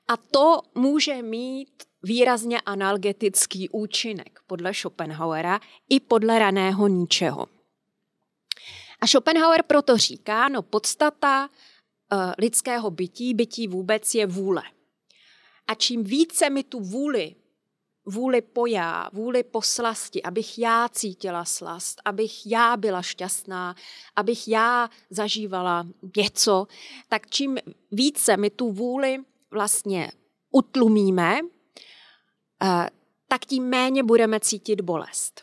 A 0.09 0.17
to 0.17 0.63
může 0.75 1.23
mít 1.23 1.85
výrazně 2.03 2.61
analgetický 2.61 3.69
účinek 3.69 4.41
podle 4.47 4.75
Schopenhauera 4.75 5.61
i 5.89 6.01
podle 6.01 6.39
raného 6.39 6.89
Nietzscheho. 6.89 7.47
A 9.01 9.07
Schopenhauer 9.07 9.63
proto 9.63 9.97
říká, 9.97 10.49
no 10.49 10.63
podstata 10.63 11.49
uh, 11.49 12.33
lidského 12.39 12.91
bytí, 12.91 13.35
bytí 13.35 13.69
vůbec 13.69 14.15
je 14.15 14.27
vůle. 14.27 14.63
A 15.71 15.75
čím 15.75 16.05
více 16.05 16.51
my 16.51 16.65
tu 16.65 16.81
vůli 16.81 17.35
vůli 18.07 18.43
po 18.43 18.67
já, 18.67 19.11
vůli 19.13 19.43
po 19.43 19.63
slasti, 19.63 20.23
abych 20.23 20.59
já 20.59 20.89
cítila 20.89 21.45
slast, 21.45 22.03
abych 22.05 22.47
já 22.47 22.77
byla 22.77 23.03
šťastná, 23.03 23.75
abych 24.17 24.49
já 24.49 24.91
zažívala 25.11 25.87
něco, 26.17 26.67
tak 27.09 27.31
čím 27.31 27.59
více 27.93 28.37
my 28.37 28.51
tu 28.51 28.73
vůli 28.73 29.19
vlastně 29.51 30.13
utlumíme, 30.51 31.41
eh, 32.63 32.91
tak 33.29 33.47
tím 33.47 33.65
méně 33.65 34.03
budeme 34.03 34.41
cítit 34.41 34.81
bolest. 34.81 35.43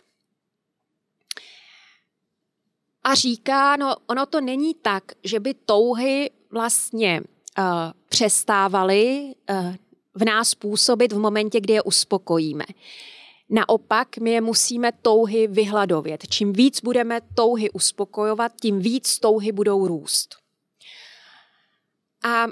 A 3.04 3.16
říká, 3.16 3.76
no 3.76 3.96
ono 4.08 4.26
to 4.26 4.42
není 4.42 4.74
tak, 4.74 5.04
že 5.24 5.40
by 5.40 5.54
touhy 5.54 6.32
vlastně 6.52 7.22
uh, 7.58 7.66
přestávaly 8.10 9.36
uh, 9.50 9.76
v 10.18 10.26
nás 10.26 10.56
působit 10.56 11.14
v 11.14 11.18
momentě, 11.18 11.60
kdy 11.62 11.74
je 11.74 11.82
uspokojíme. 11.82 12.66
Naopak, 13.50 14.18
my 14.18 14.32
je 14.32 14.42
musíme 14.42 14.92
touhy 14.92 15.48
vyhladovět. 15.48 16.28
Čím 16.30 16.54
víc 16.54 16.82
budeme 16.82 17.22
touhy 17.36 17.70
uspokojovat, 17.72 18.52
tím 18.62 18.80
víc 18.80 19.20
touhy 19.20 19.52
budou 19.52 19.88
růst. 19.88 20.36
A, 22.24 22.44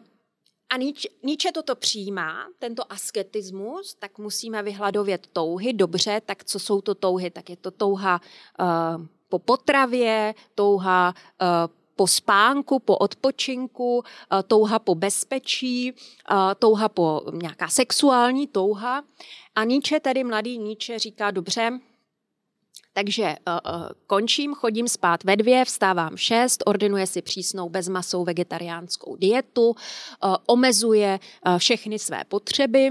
a 0.69 0.77
Nietzsche, 1.23 1.51
toto 1.53 1.75
přijímá, 1.75 2.47
tento 2.59 2.91
asketismus, 2.91 3.95
tak 3.95 4.17
musíme 4.17 4.63
vyhladovět 4.63 5.27
touhy. 5.33 5.73
Dobře, 5.73 6.21
tak 6.25 6.43
co 6.43 6.59
jsou 6.59 6.81
to 6.81 6.95
touhy? 6.95 7.31
Tak 7.31 7.49
je 7.49 7.57
to 7.57 7.71
touha 7.71 8.21
uh, 8.59 9.05
po 9.29 9.39
potravě, 9.39 10.33
touha 10.55 11.13
uh, 11.41 11.73
po 11.95 12.07
spánku, 12.07 12.79
po 12.79 12.97
odpočinku, 12.97 14.03
eh, 14.03 14.43
touha 14.43 14.79
po 14.79 14.95
bezpečí, 14.95 15.89
eh, 15.91 16.55
touha 16.59 16.89
po 16.89 17.21
nějaká 17.33 17.67
sexuální 17.67 18.47
touha. 18.47 19.03
A 19.55 19.63
Nietzsche, 19.63 19.99
tedy 19.99 20.23
mladý 20.23 20.57
Nietzsche, 20.57 20.99
říká, 20.99 21.31
dobře, 21.31 21.79
takže 22.93 23.35
uh, 23.47 23.89
končím, 24.07 24.53
chodím 24.53 24.87
spát 24.87 25.23
ve 25.23 25.35
dvě, 25.35 25.65
vstávám 25.65 26.15
v 26.15 26.21
šest, 26.21 26.63
ordinuje 26.65 27.07
si 27.07 27.21
přísnou 27.21 27.69
bezmasou 27.69 28.23
vegetariánskou 28.23 29.15
dietu, 29.15 29.69
uh, 29.69 29.75
omezuje 30.45 31.19
uh, 31.47 31.57
všechny 31.57 31.99
své 31.99 32.23
potřeby 32.27 32.89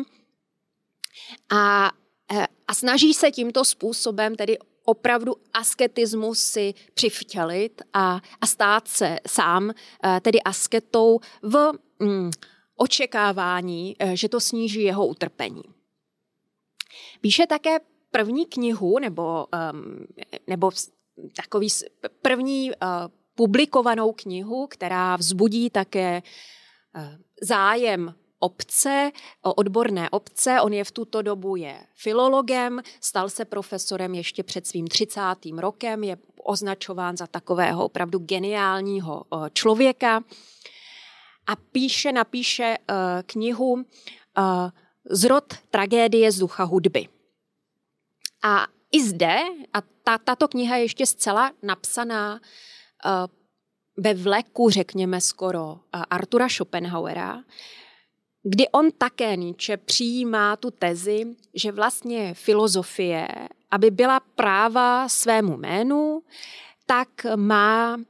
a, 1.50 1.90
uh, 2.32 2.44
a 2.68 2.74
snaží 2.74 3.14
se 3.14 3.30
tímto 3.30 3.64
způsobem 3.64 4.36
tedy 4.36 4.58
opravdu 4.84 5.34
asketismus 5.52 6.38
si 6.38 6.74
přivtělit 6.94 7.82
a, 7.92 8.20
a 8.40 8.46
stát 8.46 8.88
se 8.88 9.18
sám 9.26 9.70
eh, 9.70 10.20
tedy 10.20 10.42
asketou 10.42 11.20
v 11.42 11.72
mm, 11.98 12.30
očekávání, 12.76 13.96
eh, 13.98 14.16
že 14.16 14.28
to 14.28 14.40
sníží 14.40 14.82
jeho 14.82 15.06
utrpení. 15.06 15.62
Píše 17.20 17.46
také 17.46 17.78
první 18.10 18.46
knihu 18.46 18.98
nebo, 18.98 19.46
um, 19.72 20.06
nebo 20.46 20.70
takový 21.36 21.68
první 22.22 22.70
uh, 22.70 22.76
publikovanou 23.34 24.12
knihu, 24.12 24.66
která 24.66 25.16
vzbudí 25.16 25.70
také 25.70 26.22
uh, 26.96 27.02
zájem 27.42 28.14
obce, 28.44 29.10
odborné 29.42 30.10
obce. 30.10 30.60
On 30.60 30.72
je 30.72 30.84
v 30.84 30.92
tuto 30.92 31.22
dobu 31.22 31.56
je 31.56 31.80
filologem, 31.96 32.82
stal 33.00 33.28
se 33.28 33.44
profesorem 33.44 34.14
ještě 34.14 34.42
před 34.42 34.66
svým 34.66 34.86
30. 34.86 35.20
rokem, 35.56 36.04
je 36.04 36.16
označován 36.44 37.16
za 37.16 37.26
takového 37.26 37.84
opravdu 37.84 38.18
geniálního 38.18 39.24
člověka 39.52 40.20
a 41.46 41.56
píše, 41.56 42.12
napíše 42.12 42.76
knihu 43.26 43.84
Zrod 45.10 45.54
tragédie 45.70 46.32
z 46.32 46.38
ducha 46.38 46.64
hudby. 46.64 47.08
A 48.42 48.66
i 48.92 49.04
zde, 49.04 49.36
a 49.72 49.80
ta, 49.80 50.18
tato 50.18 50.48
kniha 50.48 50.76
je 50.76 50.82
ještě 50.82 51.06
zcela 51.06 51.52
napsaná 51.62 52.40
ve 53.96 54.14
vleku, 54.14 54.70
řekněme 54.70 55.20
skoro, 55.20 55.80
Artura 55.92 56.48
Schopenhauera, 56.48 57.42
kdy 58.44 58.68
on 58.68 58.90
také 58.98 59.36
Nietzsche 59.36 59.76
přijímá 59.76 60.56
tu 60.56 60.70
tezi, 60.70 61.26
že 61.54 61.72
vlastně 61.72 62.34
filozofie, 62.34 63.28
aby 63.70 63.90
byla 63.90 64.20
práva 64.20 65.08
svému 65.08 65.56
jménu, 65.56 66.22
tak 66.86 67.08
má, 67.36 68.00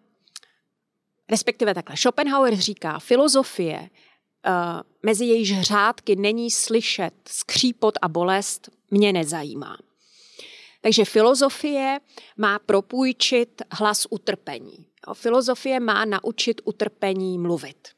respektive 1.31 1.75
takhle, 1.75 1.97
Schopenhauer 1.97 2.57
říká, 2.57 2.99
filozofie, 2.99 3.79
uh, 3.81 4.81
mezi 5.03 5.25
jejíž 5.25 5.61
řádky 5.61 6.17
není 6.17 6.51
slyšet 6.51 7.15
skřípot 7.29 7.95
a 8.03 8.09
bolest, 8.09 8.69
mě 8.91 9.13
nezajímá. 9.13 9.77
Takže 10.81 11.05
filozofie 11.05 12.01
má 12.37 12.59
propůjčit 12.59 13.63
hlas 13.73 14.07
utrpení. 14.11 14.87
Filozofie 15.13 15.81
má 15.81 16.05
naučit 16.05 16.61
utrpení 16.65 17.39
mluvit. 17.39 17.89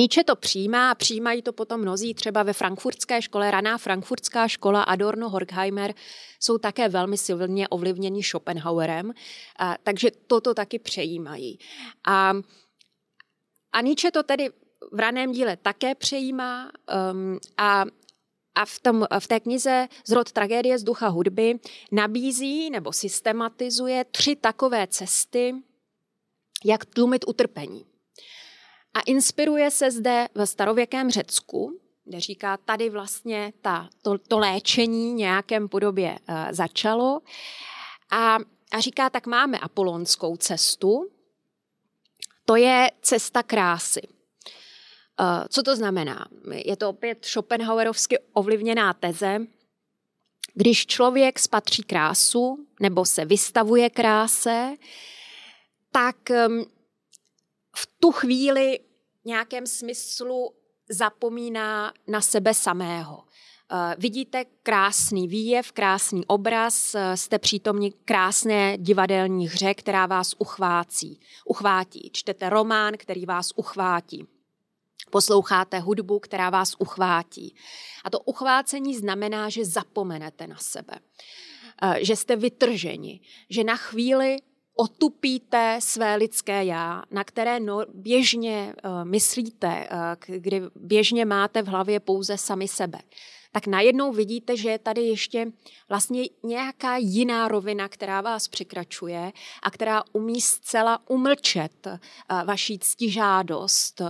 Nietzsche 0.00 0.24
to 0.24 0.36
přijímá 0.36 0.90
a 0.90 0.94
přijímají 0.94 1.42
to 1.42 1.52
potom 1.52 1.80
mnozí, 1.80 2.14
třeba 2.14 2.42
ve 2.42 2.52
frankfurtské 2.52 3.22
škole, 3.22 3.50
raná 3.50 3.78
frankfurtská 3.78 4.48
škola 4.48 4.82
Adorno 4.82 5.28
Horkheimer 5.28 5.94
jsou 6.40 6.58
také 6.58 6.88
velmi 6.88 7.18
silně 7.18 7.68
ovlivněni 7.68 8.22
Schopenhauerem, 8.22 9.12
a, 9.58 9.76
takže 9.82 10.10
toto 10.26 10.54
taky 10.54 10.78
přejímají. 10.78 11.58
A, 12.08 12.32
a 13.72 13.80
Nietzsche 13.80 14.10
to 14.10 14.22
tedy 14.22 14.50
v 14.92 14.98
raném 14.98 15.32
díle 15.32 15.56
také 15.56 15.94
přejímá 15.94 16.70
um, 17.12 17.38
a 17.56 17.84
a 18.54 18.64
v, 18.64 18.80
tom, 18.80 19.06
v 19.18 19.26
té 19.26 19.40
knize 19.40 19.88
Zrod 20.06 20.32
tragédie 20.32 20.78
z 20.78 20.82
ducha 20.82 21.08
hudby 21.08 21.58
nabízí 21.92 22.70
nebo 22.70 22.92
systematizuje 22.92 24.04
tři 24.04 24.36
takové 24.36 24.86
cesty, 24.86 25.54
jak 26.64 26.84
tlumit 26.84 27.24
utrpení. 27.28 27.86
A 28.94 29.00
inspiruje 29.00 29.70
se 29.70 29.90
zde 29.90 30.28
ve 30.34 30.46
starověkém 30.46 31.10
Řecku, 31.10 31.80
kde 32.04 32.20
říká, 32.20 32.56
tady 32.56 32.90
vlastně 32.90 33.52
ta, 33.62 33.88
to, 34.02 34.18
to 34.18 34.38
léčení 34.38 35.12
nějakém 35.12 35.68
podobě 35.68 36.18
uh, 36.28 36.34
začalo. 36.50 37.20
A, 38.10 38.38
a 38.72 38.80
říká, 38.80 39.10
tak 39.10 39.26
máme 39.26 39.58
apolonskou 39.58 40.36
cestu, 40.36 41.10
to 42.44 42.56
je 42.56 42.90
cesta 43.02 43.42
krásy. 43.42 44.00
Uh, 45.20 45.46
co 45.48 45.62
to 45.62 45.76
znamená? 45.76 46.26
Je 46.52 46.76
to 46.76 46.88
opět 46.88 47.24
Schopenhauerovsky 47.24 48.18
ovlivněná 48.32 48.92
teze. 48.94 49.38
Když 50.54 50.86
člověk 50.86 51.38
spatří 51.38 51.82
krásu 51.82 52.66
nebo 52.80 53.04
se 53.04 53.24
vystavuje 53.24 53.90
kráse, 53.90 54.74
tak 55.92 56.16
um, 56.48 56.64
v 57.76 57.88
tu 58.00 58.10
chvíli 58.10 58.80
nějakém 59.24 59.66
smyslu 59.66 60.54
zapomíná 60.90 61.92
na 62.06 62.20
sebe 62.20 62.54
samého. 62.54 63.16
Uh, 63.16 63.78
vidíte 63.98 64.44
krásný 64.62 65.28
výjev, 65.28 65.72
krásný 65.72 66.26
obraz, 66.26 66.94
uh, 66.94 67.00
jste 67.14 67.38
přítomni 67.38 67.92
krásné 68.04 68.78
divadelní 68.78 69.48
hře, 69.48 69.74
která 69.74 70.06
vás 70.06 70.34
uchvácí, 70.38 71.20
uchvátí. 71.44 72.10
Čtete 72.12 72.48
román, 72.48 72.94
který 72.96 73.26
vás 73.26 73.48
uchvátí. 73.56 74.26
Posloucháte 75.10 75.78
hudbu, 75.78 76.18
která 76.18 76.50
vás 76.50 76.74
uchvátí. 76.78 77.54
A 78.04 78.10
to 78.10 78.20
uchvácení 78.20 78.96
znamená, 78.96 79.48
že 79.48 79.64
zapomenete 79.64 80.46
na 80.46 80.56
sebe, 80.56 80.94
uh, 81.82 81.94
že 81.94 82.16
jste 82.16 82.36
vytrženi, 82.36 83.20
že 83.50 83.64
na 83.64 83.76
chvíli 83.76 84.36
otupíte 84.80 85.76
své 85.80 86.16
lidské 86.16 86.64
já, 86.64 87.02
na 87.10 87.24
které 87.24 87.60
no, 87.60 87.80
běžně 87.94 88.74
uh, 88.84 89.04
myslíte, 89.04 89.88
uh, 89.92 90.36
kdy 90.36 90.62
běžně 90.74 91.24
máte 91.24 91.62
v 91.62 91.66
hlavě 91.66 92.00
pouze 92.00 92.38
sami 92.38 92.68
sebe, 92.68 92.98
tak 93.52 93.66
najednou 93.66 94.12
vidíte, 94.12 94.56
že 94.56 94.70
je 94.70 94.78
tady 94.78 95.00
ještě 95.02 95.46
vlastně 95.88 96.22
nějaká 96.42 96.96
jiná 96.96 97.48
rovina, 97.48 97.88
která 97.88 98.20
vás 98.20 98.48
překračuje 98.48 99.32
a 99.62 99.70
která 99.70 100.02
umí 100.12 100.40
zcela 100.40 100.98
umlčet 101.08 101.86
uh, 101.86 101.98
vaší 102.44 102.78
ctižádost, 102.78 104.02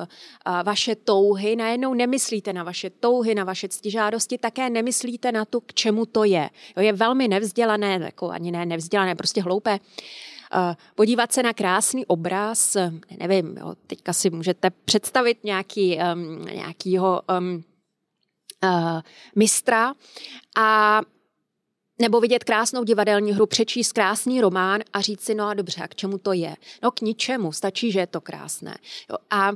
vaše 0.64 0.94
touhy. 0.94 1.56
Najednou 1.56 1.94
nemyslíte 1.94 2.52
na 2.52 2.62
vaše 2.62 2.90
touhy, 2.90 3.34
na 3.34 3.44
vaše 3.44 3.68
ctižádosti, 3.68 4.38
také 4.38 4.70
nemyslíte 4.70 5.32
na 5.32 5.44
to, 5.44 5.60
k 5.60 5.74
čemu 5.74 6.06
to 6.06 6.24
je. 6.24 6.50
Jo, 6.76 6.82
je 6.82 6.92
velmi 6.92 7.28
nevzdělané, 7.28 7.98
jako 8.02 8.30
ani 8.30 8.50
ne 8.50 8.66
nevzdělané, 8.66 9.14
prostě 9.14 9.42
hloupé 9.42 9.78
podívat 10.94 11.32
se 11.32 11.42
na 11.42 11.52
krásný 11.52 12.06
obraz, 12.06 12.76
nevím, 13.18 13.56
jo, 13.56 13.74
teďka 13.86 14.12
si 14.12 14.30
můžete 14.30 14.70
představit 14.70 15.44
nějaký, 15.44 15.98
um, 16.14 16.44
nějakýho 16.44 17.22
um, 17.38 17.64
uh, 18.64 19.00
mistra. 19.36 19.94
A 20.56 21.00
nebo 22.00 22.20
vidět 22.20 22.44
krásnou 22.44 22.84
divadelní 22.84 23.32
hru, 23.32 23.46
přečíst 23.46 23.92
krásný 23.92 24.40
román 24.40 24.80
a 24.92 25.00
říct 25.00 25.20
si, 25.20 25.34
no 25.34 25.48
a 25.48 25.54
dobře, 25.54 25.82
a 25.82 25.88
k 25.88 25.94
čemu 25.94 26.18
to 26.18 26.32
je? 26.32 26.56
No 26.82 26.90
k 26.90 27.00
ničemu, 27.00 27.52
stačí, 27.52 27.92
že 27.92 28.00
je 28.00 28.06
to 28.06 28.20
krásné. 28.20 28.76
Jo, 29.10 29.16
a, 29.30 29.48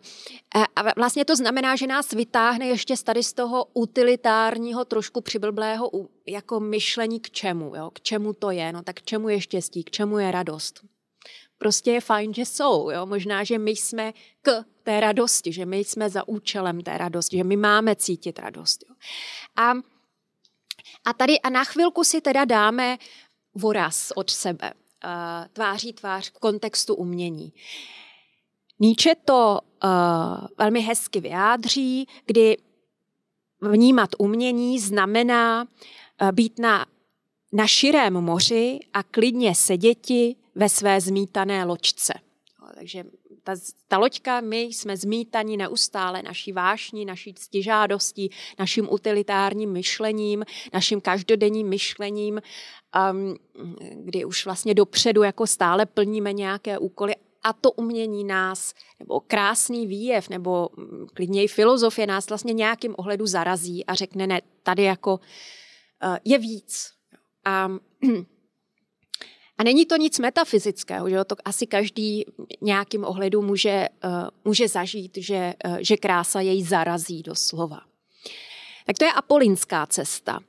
a 0.54 0.92
vlastně 0.96 1.24
to 1.24 1.36
znamená, 1.36 1.76
že 1.76 1.86
nás 1.86 2.10
vytáhne 2.10 2.66
ještě 2.66 2.94
tady 3.04 3.22
z 3.22 3.32
toho 3.32 3.66
utilitárního, 3.74 4.84
trošku 4.84 5.20
přiblblého 5.20 5.90
jako 6.26 6.60
myšlení 6.60 7.20
k 7.20 7.30
čemu, 7.30 7.76
jo? 7.76 7.90
k 7.90 8.00
čemu 8.00 8.32
to 8.32 8.50
je, 8.50 8.72
no 8.72 8.82
tak 8.82 8.96
k 8.96 9.02
čemu 9.02 9.28
je 9.28 9.40
štěstí, 9.40 9.84
k 9.84 9.90
čemu 9.90 10.18
je 10.18 10.30
radost. 10.30 10.80
Prostě 11.58 11.90
je 11.90 12.00
fajn, 12.00 12.34
že 12.34 12.44
jsou. 12.44 12.90
Jo? 12.90 13.06
Možná, 13.06 13.44
že 13.44 13.58
my 13.58 13.70
jsme 13.70 14.12
k 14.42 14.64
té 14.82 15.00
radosti, 15.00 15.52
že 15.52 15.66
my 15.66 15.78
jsme 15.78 16.10
za 16.10 16.28
účelem 16.28 16.80
té 16.80 16.98
radosti, 16.98 17.36
že 17.36 17.44
my 17.44 17.56
máme 17.56 17.96
cítit 17.96 18.38
radost. 18.38 18.84
Jo? 18.88 18.94
A 19.56 19.72
a 21.04 21.12
tady 21.12 21.40
a 21.40 21.50
na 21.50 21.64
chvilku 21.64 22.04
si 22.04 22.20
teda 22.20 22.44
dáme 22.44 22.98
voraz 23.54 24.12
od 24.14 24.30
sebe, 24.30 24.72
uh, 24.72 25.10
tváří 25.52 25.92
tvář 25.92 26.30
v 26.30 26.38
kontextu 26.38 26.94
umění. 26.94 27.52
Nietzsche 28.78 29.14
to 29.24 29.60
uh, 29.84 29.90
velmi 30.58 30.80
hezky 30.80 31.20
vyjádří, 31.20 32.08
kdy 32.26 32.56
vnímat 33.60 34.10
umění 34.18 34.80
znamená 34.80 35.62
uh, 36.22 36.32
být 36.32 36.58
na, 36.58 36.86
na 37.52 37.66
širém 37.66 38.12
moři 38.12 38.80
a 38.92 39.02
klidně 39.02 39.54
seděti 39.54 40.36
ve 40.54 40.68
své 40.68 41.00
zmítané 41.00 41.64
loďce. 41.64 42.14
Takže 42.74 43.04
ta, 43.44 43.54
ta 43.88 43.98
loďka, 43.98 44.40
my 44.40 44.60
jsme 44.60 44.96
zmítaní 44.96 45.56
neustále 45.56 46.22
naší 46.22 46.52
vášní, 46.52 47.04
naší 47.04 47.34
ctižádostí, 47.34 48.30
naším 48.58 48.88
utilitárním 48.90 49.72
myšlením, 49.72 50.44
naším 50.72 51.00
každodenním 51.00 51.68
myšlením, 51.68 52.40
um, 53.10 53.36
kdy 53.94 54.24
už 54.24 54.44
vlastně 54.44 54.74
dopředu 54.74 55.22
jako 55.22 55.46
stále 55.46 55.86
plníme 55.86 56.32
nějaké 56.32 56.78
úkoly 56.78 57.14
a 57.42 57.52
to 57.52 57.70
umění 57.70 58.24
nás, 58.24 58.74
nebo 58.98 59.20
krásný 59.20 59.86
výjev, 59.86 60.28
nebo 60.28 60.68
mm, 60.76 61.06
klidněji 61.14 61.48
filozofie 61.48 62.06
nás 62.06 62.28
vlastně 62.28 62.52
nějakým 62.52 62.94
ohledu 62.98 63.26
zarazí 63.26 63.86
a 63.86 63.94
řekne, 63.94 64.26
ne, 64.26 64.40
tady 64.62 64.82
jako 64.82 65.14
uh, 65.14 66.16
je 66.24 66.38
víc. 66.38 66.90
A 67.44 67.68
a 69.58 69.64
není 69.64 69.86
to 69.86 69.96
nic 69.96 70.18
metafyzického, 70.18 71.08
že 71.08 71.14
jo? 71.14 71.24
to 71.24 71.36
asi 71.44 71.66
každý 71.66 72.24
nějakým 72.60 73.04
ohledu 73.04 73.42
může, 73.42 73.88
uh, 74.04 74.10
může 74.44 74.68
zažít, 74.68 75.16
že, 75.16 75.54
uh, 75.64 75.76
že 75.80 75.96
krása 75.96 76.40
jej 76.40 76.62
zarazí 76.62 77.22
doslova. 77.22 77.80
Tak 78.86 78.98
to 78.98 79.04
je 79.04 79.12
apolínská 79.12 79.86
cesta. 79.86 80.40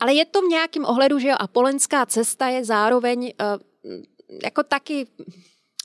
Ale 0.00 0.14
je 0.14 0.24
to 0.24 0.42
v 0.42 0.48
nějakém 0.48 0.84
ohledu, 0.84 1.18
že 1.18 1.30
apolenská 1.30 2.06
cesta 2.06 2.48
je 2.48 2.64
zároveň 2.64 3.32
uh, 3.40 4.00
jako 4.42 4.62
taky, 4.62 5.06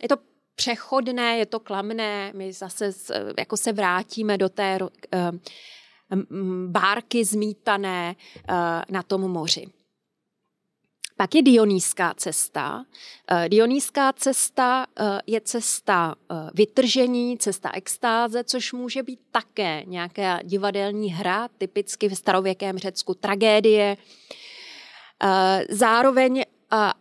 je 0.02 0.10
to 0.10 0.18
přechodné, 0.56 1.38
je 1.38 1.46
to 1.46 1.60
klamné, 1.60 2.32
my 2.36 2.54
zase 2.54 2.92
jako 3.38 3.58
se 3.58 3.74
vrátíme 3.74 4.38
do 4.38 4.50
té 4.50 4.80
bárky 6.68 7.26
zmítané 7.26 8.16
na 8.90 9.04
tom 9.04 9.22
moři. 9.22 9.68
Pak 11.18 11.36
je 11.36 11.42
dionýská 11.42 12.14
cesta. 12.18 12.86
Eh, 13.32 13.50
dionýská 13.50 14.14
cesta 14.14 14.86
eh, 15.00 15.22
je 15.28 15.42
cesta 15.42 16.16
eh, 16.16 16.36
vytržení, 16.54 17.38
cesta 17.38 17.72
extáze, 17.74 18.44
což 18.44 18.74
může 18.74 19.04
být 19.04 19.20
také 19.32 19.84
nějaká 19.86 20.40
divadelní 20.44 21.14
hra, 21.14 21.48
typicky 21.58 22.10
v 22.10 22.16
starověkém 22.16 22.78
Řecku 22.78 23.14
tragédie. 23.14 23.98
Zároveň 25.70 26.44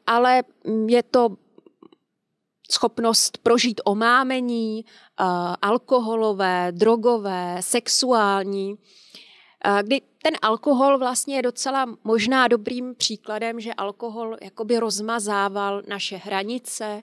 ale 0.06 0.42
je 0.86 1.02
to 1.02 1.36
schopnost 2.70 3.38
prožít 3.38 3.80
omámení, 3.84 4.84
alkoholové, 5.62 6.72
drogové, 6.72 7.56
sexuální, 7.60 8.78
kdy 9.82 10.00
ten 10.22 10.34
alkohol 10.42 10.98
vlastně 10.98 11.36
je 11.36 11.42
docela 11.42 11.96
možná 12.04 12.48
dobrým 12.48 12.94
příkladem, 12.94 13.60
že 13.60 13.74
alkohol 13.74 14.36
jakoby 14.42 14.78
rozmazával 14.78 15.82
naše 15.88 16.16
hranice, 16.16 17.02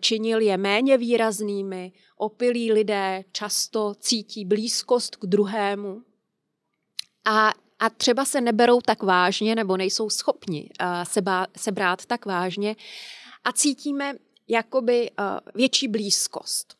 činil 0.00 0.40
je 0.40 0.56
méně 0.56 0.98
výraznými, 0.98 1.92
opilí 2.16 2.72
lidé 2.72 3.24
často 3.32 3.94
cítí 4.00 4.44
blízkost 4.44 5.16
k 5.16 5.26
druhému 5.26 6.02
a, 7.24 7.52
a 7.78 7.90
třeba 7.90 8.24
se 8.24 8.40
neberou 8.40 8.80
tak 8.80 9.02
vážně 9.02 9.54
nebo 9.54 9.76
nejsou 9.76 10.10
schopni 10.10 10.70
se, 11.02 11.22
bá, 11.22 11.46
se 11.56 11.72
brát 11.72 12.06
tak 12.06 12.26
vážně 12.26 12.76
a 13.44 13.52
cítíme 13.52 14.14
jakoby 14.48 15.10
větší 15.54 15.88
blízkost. 15.88 16.74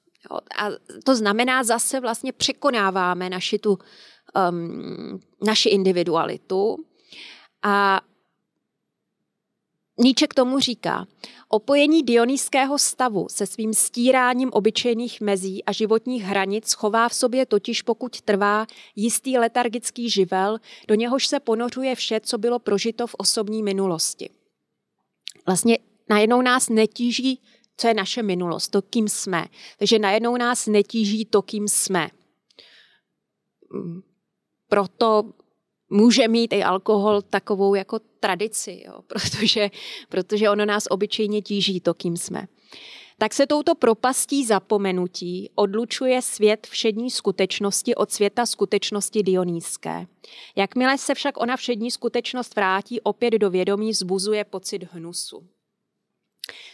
A 0.59 0.69
to 1.05 1.17
znamená 1.17 1.65
zase 1.65 2.01
vlastně 2.01 2.33
překonáváme 2.33 3.31
naši 3.31 3.59
tu 3.59 3.79
um, 4.51 5.21
naši 5.47 5.69
individualitu. 5.69 6.77
A 7.63 8.01
Níče 10.01 10.27
k 10.27 10.35
tomu 10.35 10.59
říká, 10.59 11.07
opojení 11.49 12.03
dionýského 12.03 12.79
stavu 12.79 13.27
se 13.31 13.47
svým 13.47 13.75
stíráním 13.75 14.51
obyčejných 14.53 15.21
mezí 15.21 15.65
a 15.65 15.73
životních 15.73 16.23
hranic 16.23 16.73
chová 16.73 17.09
v 17.09 17.15
sobě 17.15 17.47
totiž, 17.47 17.83
pokud 17.83 18.21
trvá 18.21 18.67
jistý 18.97 19.39
letargický 19.39 20.11
živel, 20.11 20.59
do 20.89 20.95
něhož 20.95 21.27
se 21.27 21.41
ponořuje 21.41 21.95
vše, 21.95 22.21
co 22.21 22.39
bylo 22.39 22.59
prožito 22.59 23.07
v 23.07 23.15
osobní 23.19 23.63
minulosti. 23.63 24.31
Vlastně 25.47 25.79
najednou 26.09 26.43
nás 26.43 26.69
netíží, 26.69 27.41
co 27.77 27.89
je 27.89 27.95
naše 27.95 28.23
minulost, 28.23 28.69
to, 28.69 28.83
kým 28.83 29.09
jsme. 29.09 29.47
Takže 29.79 29.99
najednou 29.99 30.37
nás 30.37 30.67
netíží 30.67 31.25
to, 31.25 31.43
kým 31.43 31.69
jsme 31.69 32.09
proto 34.69 35.25
může 35.91 36.29
mít 36.29 36.53
i 36.53 36.63
alkohol 36.63 37.23
takovou 37.23 37.75
jako 37.75 37.99
tradici, 38.21 38.83
jo, 38.87 39.03
protože, 39.07 39.71
protože 40.09 40.51
ono 40.51 40.67
nás 40.67 40.85
obyčejně 40.91 41.43
tíží 41.43 41.81
to, 41.81 41.95
kým 41.95 42.17
jsme. 42.17 42.49
Tak 43.21 43.35
se 43.35 43.47
touto 43.47 43.75
propastí 43.75 44.45
zapomenutí 44.45 45.51
odlučuje 45.55 46.23
svět 46.23 46.67
všední 46.67 47.11
skutečnosti 47.11 47.95
od 47.95 48.13
světa 48.13 48.47
skutečnosti 48.47 49.23
dionýské. 49.23 50.07
Jakmile 50.57 50.99
se 50.99 51.15
však 51.15 51.41
ona 51.41 51.57
všední 51.57 51.91
skutečnost 51.91 52.57
vrátí 52.57 53.01
opět 53.01 53.31
do 53.31 53.51
vědomí, 53.51 53.95
zbuzuje 53.95 54.45
pocit 54.45 54.85
hnusu. 54.93 55.49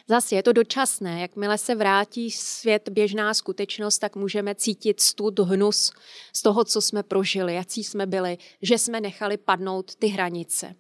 Zase 0.09 0.35
je 0.35 0.43
to 0.43 0.53
dočasné. 0.53 1.21
Jakmile 1.21 1.59
se 1.59 1.75
vrátí 1.75 2.31
svět 2.31 2.89
běžná 2.89 3.35
skutečnost, 3.35 3.99
tak 3.99 4.17
můžeme 4.17 4.55
cítit 4.55 5.01
stud, 5.01 5.39
hnus 5.39 5.93
z 6.33 6.43
toho, 6.43 6.65
co 6.65 6.81
jsme 6.81 7.03
prožili, 7.03 7.55
jaký 7.55 7.85
jsme 7.85 8.07
byli, 8.07 8.39
že 8.63 8.79
jsme 8.79 9.01
nechali 9.01 9.37
padnout 9.37 9.95
ty 9.95 10.07
hranice. 10.07 10.75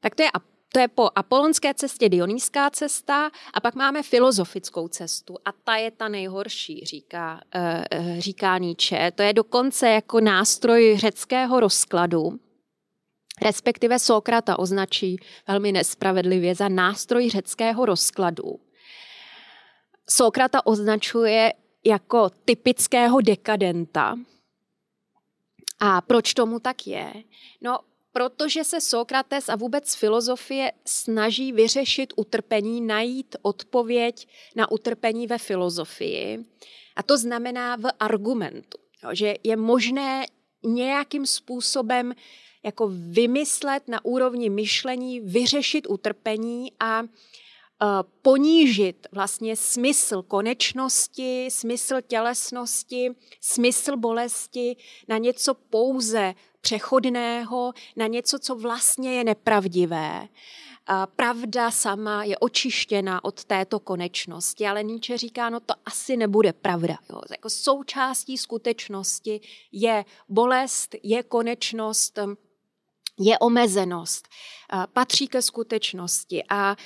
Tak 0.00 0.14
to 0.14 0.22
je, 0.22 0.28
to 0.72 0.78
je 0.78 0.88
po 0.88 1.10
apolonské 1.14 1.74
cestě 1.74 2.08
dionýská 2.08 2.70
cesta 2.70 3.30
a 3.54 3.60
pak 3.60 3.74
máme 3.74 4.02
filozofickou 4.02 4.88
cestu 4.88 5.36
a 5.44 5.52
ta 5.52 5.76
je 5.76 5.90
ta 5.90 6.08
nejhorší, 6.08 6.84
říká, 6.84 7.40
eh, 7.54 7.84
eh, 7.90 8.20
říká 8.20 8.58
Nietzsche. 8.58 9.12
To 9.14 9.22
je 9.22 9.32
dokonce 9.32 9.88
jako 9.88 10.20
nástroj 10.20 10.96
řeckého 10.98 11.60
rozkladu, 11.60 12.40
respektive 13.42 13.98
Sokrata 13.98 14.58
označí 14.58 15.16
velmi 15.48 15.72
nespravedlivě 15.72 16.54
za 16.54 16.68
nástroj 16.68 17.30
řeckého 17.30 17.86
rozkladu. 17.86 18.60
Sokrata 20.10 20.66
označuje 20.66 21.52
jako 21.84 22.30
typického 22.44 23.20
dekadenta. 23.20 24.16
A 25.80 26.00
proč 26.00 26.34
tomu 26.34 26.60
tak 26.60 26.86
je? 26.86 27.12
No, 27.60 27.78
protože 28.12 28.64
se 28.64 28.80
Sokrates 28.80 29.48
a 29.48 29.56
vůbec 29.56 29.94
filozofie 29.94 30.72
snaží 30.84 31.52
vyřešit 31.52 32.12
utrpení, 32.16 32.80
najít 32.80 33.36
odpověď 33.42 34.28
na 34.56 34.70
utrpení 34.70 35.26
ve 35.26 35.38
filozofii. 35.38 36.44
A 36.96 37.02
to 37.02 37.18
znamená 37.18 37.76
v 37.76 37.84
argumentu, 38.00 38.78
že 39.12 39.34
je 39.44 39.56
možné 39.56 40.26
nějakým 40.64 41.26
způsobem 41.26 42.14
jako 42.64 42.88
vymyslet 42.92 43.88
na 43.88 44.04
úrovni 44.04 44.50
myšlení, 44.50 45.20
vyřešit 45.20 45.86
utrpení 45.88 46.72
a 46.80 47.02
uh, 47.02 47.08
ponížit 48.22 49.06
vlastně 49.12 49.56
smysl 49.56 50.22
konečnosti, 50.22 51.48
smysl 51.50 52.00
tělesnosti, 52.06 53.10
smysl 53.40 53.96
bolesti 53.96 54.76
na 55.08 55.18
něco 55.18 55.54
pouze 55.54 56.34
přechodného, 56.60 57.72
na 57.96 58.06
něco, 58.06 58.38
co 58.38 58.54
vlastně 58.54 59.14
je 59.14 59.24
nepravdivé. 59.24 60.28
Pravda 61.16 61.70
sama 61.70 62.24
je 62.24 62.38
očištěna 62.38 63.24
od 63.24 63.44
této 63.44 63.80
konečnosti, 63.80 64.66
ale 64.66 64.82
Nietzsche 64.82 65.18
říká, 65.18 65.50
no 65.50 65.60
to 65.60 65.74
asi 65.84 66.16
nebude 66.16 66.52
pravda. 66.52 66.98
Jo. 67.10 67.20
Jako 67.30 67.50
součástí 67.50 68.38
skutečnosti 68.38 69.40
je 69.72 70.04
bolest, 70.28 70.94
je 71.02 71.22
konečnost, 71.22 72.18
je 73.18 73.38
omezenost, 73.38 74.28
patří 74.92 75.28
ke 75.28 75.42
skutečnosti 75.42 76.44
a, 76.48 76.76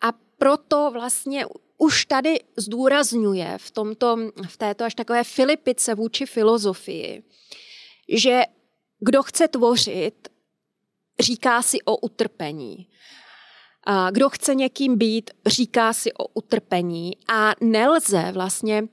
a 0.00 0.12
proto 0.38 0.90
vlastně 0.92 1.46
už 1.78 2.04
tady 2.06 2.40
zdůrazňuje 2.56 3.58
v, 3.58 3.70
tomto, 3.70 4.16
v 4.48 4.56
této 4.56 4.84
až 4.84 4.94
takové 4.94 5.24
filipice 5.24 5.94
vůči 5.94 6.26
filozofii, 6.26 7.22
že 8.08 8.42
kdo 9.00 9.22
chce 9.22 9.48
tvořit, 9.48 10.28
říká 11.20 11.62
si 11.62 11.82
o 11.82 11.96
utrpení. 11.96 12.88
A 13.84 14.10
kdo 14.10 14.30
chce 14.30 14.54
někým 14.54 14.98
být, 14.98 15.30
říká 15.46 15.92
si 15.92 16.12
o 16.12 16.26
utrpení 16.34 17.12
a 17.28 17.54
nelze 17.60 18.32
vlastně 18.32 18.88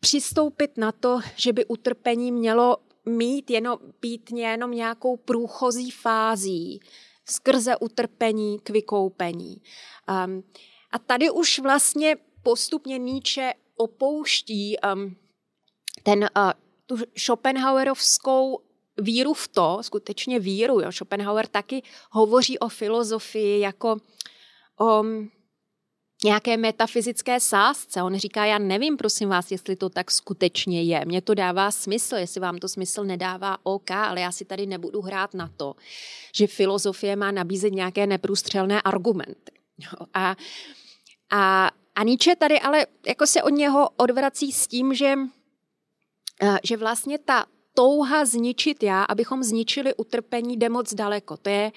přistoupit 0.00 0.76
na 0.76 0.92
to, 0.92 1.20
že 1.36 1.52
by 1.52 1.64
utrpení 1.64 2.32
mělo 2.32 2.76
mít 3.06 3.50
jenom, 3.50 3.78
být 4.00 4.30
jenom 4.30 4.70
nějakou 4.70 5.16
průchozí 5.16 5.90
fází 5.90 6.80
skrze 7.24 7.76
utrpení 7.76 8.58
k 8.58 8.70
vykoupení. 8.70 9.62
Um, 10.26 10.44
a 10.90 10.98
tady 10.98 11.30
už 11.30 11.58
vlastně 11.58 12.16
postupně 12.42 12.98
Nietzsche 12.98 13.54
opouští 13.76 14.76
um, 14.94 15.16
ten, 16.02 16.28
uh, 16.36 16.52
tu 16.86 16.96
Schopenhauerovskou 17.18 18.60
víru 19.00 19.34
v 19.34 19.48
to, 19.48 19.78
skutečně 19.80 20.38
víru. 20.38 20.80
Jo. 20.80 20.92
Schopenhauer 20.92 21.46
taky 21.46 21.82
hovoří 22.10 22.58
o 22.58 22.68
filozofii 22.68 23.60
jako 23.60 23.96
o 24.78 25.00
um, 25.00 25.30
nějaké 26.24 26.56
metafyzické 26.56 27.40
sázce. 27.40 28.02
On 28.02 28.16
říká, 28.16 28.44
já 28.44 28.58
nevím, 28.58 28.96
prosím 28.96 29.28
vás, 29.28 29.50
jestli 29.50 29.76
to 29.76 29.88
tak 29.88 30.10
skutečně 30.10 30.82
je. 30.82 31.04
Mně 31.04 31.22
to 31.22 31.34
dává 31.34 31.70
smysl, 31.70 32.16
jestli 32.16 32.40
vám 32.40 32.58
to 32.58 32.68
smysl 32.68 33.04
nedává, 33.04 33.58
OK, 33.62 33.90
ale 33.90 34.20
já 34.20 34.32
si 34.32 34.44
tady 34.44 34.66
nebudu 34.66 35.00
hrát 35.00 35.34
na 35.34 35.50
to, 35.56 35.74
že 36.34 36.46
filozofie 36.46 37.16
má 37.16 37.30
nabízet 37.30 37.72
nějaké 37.72 38.06
neprůstřelné 38.06 38.82
argumenty. 38.82 39.52
A, 40.14 40.36
a, 41.30 41.70
a 41.94 42.04
Nietzsche 42.04 42.36
tady 42.36 42.60
ale 42.60 42.86
jako 43.06 43.26
se 43.26 43.42
od 43.42 43.50
něho 43.50 43.88
odvrací 43.96 44.52
s 44.52 44.66
tím, 44.66 44.94
že, 44.94 45.14
že 46.62 46.76
vlastně 46.76 47.18
ta 47.18 47.46
touha 47.74 48.24
zničit 48.24 48.82
já, 48.82 49.04
abychom 49.04 49.42
zničili 49.42 49.94
utrpení, 49.94 50.56
jde 50.56 50.68
moc 50.68 50.94
daleko. 50.94 51.36
To 51.36 51.50
je, 51.50 51.72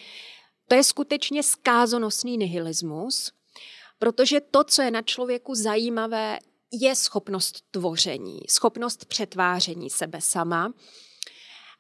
to 0.68 0.76
je 0.76 0.84
skutečně 0.84 1.44
skázonosný 1.44 2.38
nihilismus, 2.38 3.32
protože 4.00 4.42
to, 4.42 4.64
co 4.64 4.82
je 4.82 4.92
na 4.92 5.02
člověku 5.02 5.56
zajímavé, 5.56 6.40
je 6.72 6.96
schopnost 6.96 7.64
tvoření, 7.72 8.40
schopnost 8.50 9.06
přetváření 9.06 9.90
sebe 9.90 10.22
sama, 10.22 10.74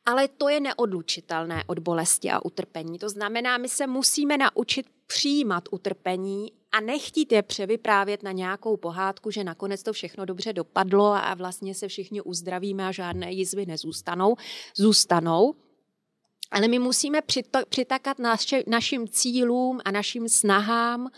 ale 0.06 0.28
to 0.28 0.50
je 0.50 0.60
neodlučitelné 0.60 1.64
od 1.68 1.80
bolesti 1.80 2.32
a 2.32 2.46
utrpení. 2.46 3.00
To 3.00 3.10
znamená, 3.10 3.58
my 3.58 3.70
se 3.70 3.88
musíme 3.88 4.38
naučit 4.38 4.86
přijímat 5.08 5.64
utrpení 5.72 6.52
a 6.72 6.80
nechtít 6.80 7.32
je 7.32 7.42
převyprávět 7.42 8.24
na 8.24 8.32
nějakou 8.32 8.78
pohádku, 8.78 9.32
že 9.32 9.44
nakonec 9.44 9.84
to 9.84 9.94
všechno 9.94 10.26
dobře 10.26 10.54
dopadlo 10.54 11.06
a 11.06 11.34
vlastně 11.34 11.76
se 11.76 11.88
všichni 11.88 12.22
uzdravíme 12.22 12.88
a 12.88 12.92
žádné 12.92 13.32
jizvy 13.32 13.66
nezůstanou. 13.66 14.36
Zůstanou. 14.76 15.56
Ale 16.52 16.68
my 16.68 16.80
musíme 16.80 17.20
přitakat 17.70 18.20
naši, 18.20 18.64
našim 18.68 19.08
cílům 19.08 19.80
a 19.86 19.92
našim 19.92 20.30
snahám 20.30 21.10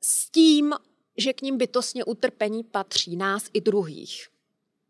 s 0.00 0.30
tím, 0.30 0.74
že 1.16 1.32
k 1.32 1.42
ním 1.42 1.58
bytostně 1.58 2.04
utrpení 2.04 2.64
patří 2.64 3.16
nás 3.16 3.50
i 3.52 3.60
druhých. 3.60 4.28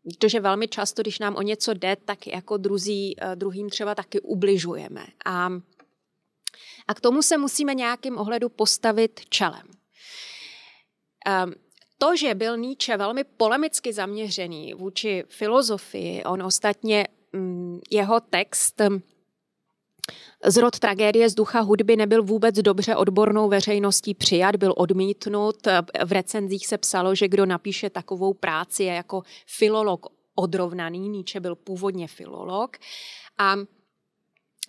Protože 0.03 0.39
velmi 0.39 0.67
často, 0.67 1.01
když 1.01 1.19
nám 1.19 1.35
o 1.35 1.41
něco 1.41 1.73
jde, 1.73 1.95
tak 2.05 2.27
jako 2.27 2.57
druzí, 2.57 3.15
eh, 3.17 3.35
druhým 3.35 3.69
třeba 3.69 3.95
taky 3.95 4.19
ubližujeme. 4.19 5.05
A 5.25 5.49
a 6.87 6.93
k 6.93 7.01
tomu 7.01 7.21
se 7.21 7.37
musíme 7.37 7.73
nějakým 7.73 8.17
ohledu 8.17 8.49
postavit 8.49 9.21
čelem. 9.29 9.67
Um, 11.45 11.53
to, 11.97 12.15
že 12.15 12.35
byl 12.35 12.57
Nietzsche 12.57 12.97
velmi 12.97 13.23
polemicky 13.23 13.93
zaměřený 13.93 14.73
vůči 14.73 15.23
filozofii, 15.27 16.23
on 16.23 16.43
ostatně 16.43 17.07
um, 17.33 17.81
jeho 17.89 18.19
text 18.19 18.81
Zrod 20.45 20.79
tragédie 20.79 21.29
z 21.29 21.35
ducha 21.35 21.59
hudby 21.59 21.95
nebyl 21.95 22.23
vůbec 22.23 22.55
dobře 22.55 22.95
odbornou 22.95 23.49
veřejností 23.49 24.13
přijat, 24.13 24.55
byl 24.55 24.73
odmítnut. 24.77 25.67
V 26.05 26.11
recenzích 26.11 26.67
se 26.67 26.77
psalo, 26.77 27.15
že 27.15 27.27
kdo 27.27 27.45
napíše 27.45 27.89
takovou 27.89 28.33
práci 28.33 28.83
je 28.83 28.93
jako 28.93 29.21
filolog 29.47 30.05
odrovnaný. 30.35 31.09
Nietzsche 31.09 31.39
byl 31.39 31.55
původně 31.55 32.07
filolog 32.07 32.77
a 33.37 33.55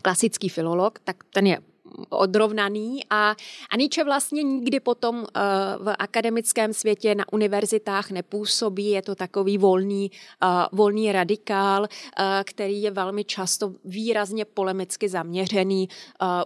klasický 0.03 0.49
filolog, 0.49 0.99
tak 0.99 1.24
ten 1.24 1.47
je 1.47 1.59
odrovnaný 2.09 3.05
a, 3.11 3.36
a 3.70 3.76
Nietzsche 3.76 4.05
vlastně 4.05 4.42
nikdy 4.42 4.80
potom 4.80 5.16
uh, 5.16 5.24
v 5.78 5.95
akademickém 5.99 6.72
světě 6.72 7.14
na 7.14 7.24
univerzitách 7.32 8.11
nepůsobí, 8.11 8.90
je 8.90 9.03
to 9.03 9.14
takový 9.14 9.59
volný, 9.59 10.11
uh, 10.42 10.49
volný 10.72 11.12
radikál, 11.12 11.82
uh, 11.82 12.24
který 12.45 12.82
je 12.82 12.90
velmi 12.90 13.24
často 13.24 13.72
výrazně 13.84 14.45
polemicky 14.45 15.09
zaměřený 15.09 15.88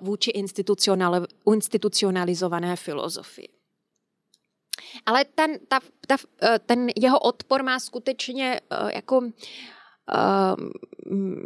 vůči 0.00 0.30
institucionali, 0.30 1.20
institucionalizované 1.52 2.76
filozofii. 2.76 3.48
Ale 5.06 5.24
ten, 5.34 5.58
ta, 5.68 5.80
ta, 6.06 6.16
ten 6.66 6.88
jeho 6.96 7.18
odpor 7.18 7.62
má 7.62 7.80
skutečně 7.80 8.60
jako 8.94 9.20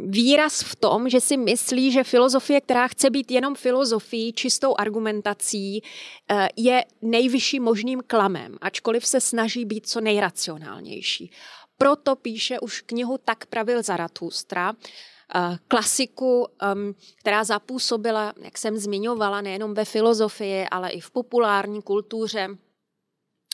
výraz 0.05 0.61
v 0.61 0.75
tom, 0.75 1.09
že 1.09 1.21
si 1.21 1.37
myslí, 1.37 1.91
že 1.91 2.03
filozofie, 2.03 2.61
která 2.61 2.87
chce 2.87 3.09
být 3.09 3.31
jenom 3.31 3.55
filozofií, 3.55 4.33
čistou 4.33 4.75
argumentací, 4.77 5.83
eh, 6.29 6.49
je 6.55 6.85
nejvyšším 7.01 7.63
možným 7.63 8.01
klamem, 8.07 8.57
ačkoliv 8.61 9.05
se 9.05 9.21
snaží 9.21 9.65
být 9.65 9.87
co 9.87 10.01
nejracionálnější. 10.01 11.31
Proto 11.77 12.15
píše 12.15 12.59
už 12.59 12.81
knihu 12.81 13.17
Tak 13.17 13.45
pravil 13.45 13.83
Zarathustra, 13.83 14.73
eh, 14.73 15.57
klasiku, 15.67 16.47
ehm, 16.61 16.95
která 17.19 17.43
zapůsobila, 17.43 18.33
jak 18.41 18.57
jsem 18.57 18.77
zmiňovala, 18.77 19.41
nejenom 19.41 19.73
ve 19.73 19.85
filozofii, 19.85 20.67
ale 20.71 20.89
i 20.89 20.99
v 20.99 21.11
populární 21.11 21.81
kultuře, 21.81 22.47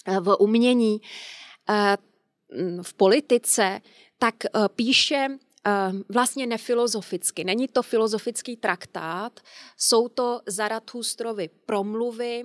eh, 0.07 0.20
v 0.20 0.36
umění, 0.39 1.01
v 2.82 2.93
politice, 2.93 3.82
tak 4.18 4.36
uh, 4.56 4.68
píše 4.68 5.28
uh, 5.30 6.00
vlastně 6.10 6.47
nefilozoficky. 6.47 7.43
Není 7.43 7.68
to 7.68 7.84
filozofický 7.84 8.58
traktát, 8.58 9.39
jsou 9.78 10.08
to 10.08 10.41
Zarathustrovy 10.45 11.50
promluvy 11.66 12.43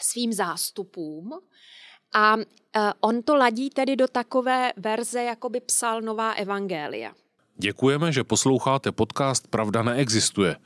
svým 0.00 0.32
zástupům 0.32 1.40
a 2.14 2.36
uh, 2.36 2.42
on 3.00 3.22
to 3.22 3.36
ladí 3.36 3.70
tedy 3.70 3.96
do 3.96 4.08
takové 4.08 4.72
verze, 4.76 5.22
jako 5.22 5.48
by 5.48 5.60
psal 5.60 6.02
Nová 6.02 6.32
evangelia. 6.32 7.14
Děkujeme, 7.58 8.12
že 8.12 8.24
posloucháte 8.24 8.92
podcast 8.92 9.48
Pravda 9.48 9.82
neexistuje. 9.82 10.56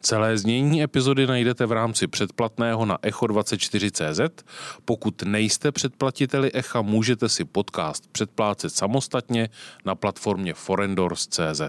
Celé 0.00 0.38
znění 0.38 0.82
epizody 0.82 1.26
najdete 1.26 1.66
v 1.66 1.72
rámci 1.72 2.06
předplatného 2.06 2.86
na 2.86 2.98
echo24.cz. 2.98 4.44
Pokud 4.84 5.22
nejste 5.22 5.72
předplatiteli 5.72 6.52
Echa, 6.52 6.82
můžete 6.82 7.28
si 7.28 7.44
podcast 7.44 8.06
předplácet 8.12 8.70
samostatně 8.70 9.48
na 9.84 9.94
platformě 9.94 10.54
forendors.cz. 10.54 11.60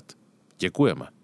Děkujeme. 0.60 1.21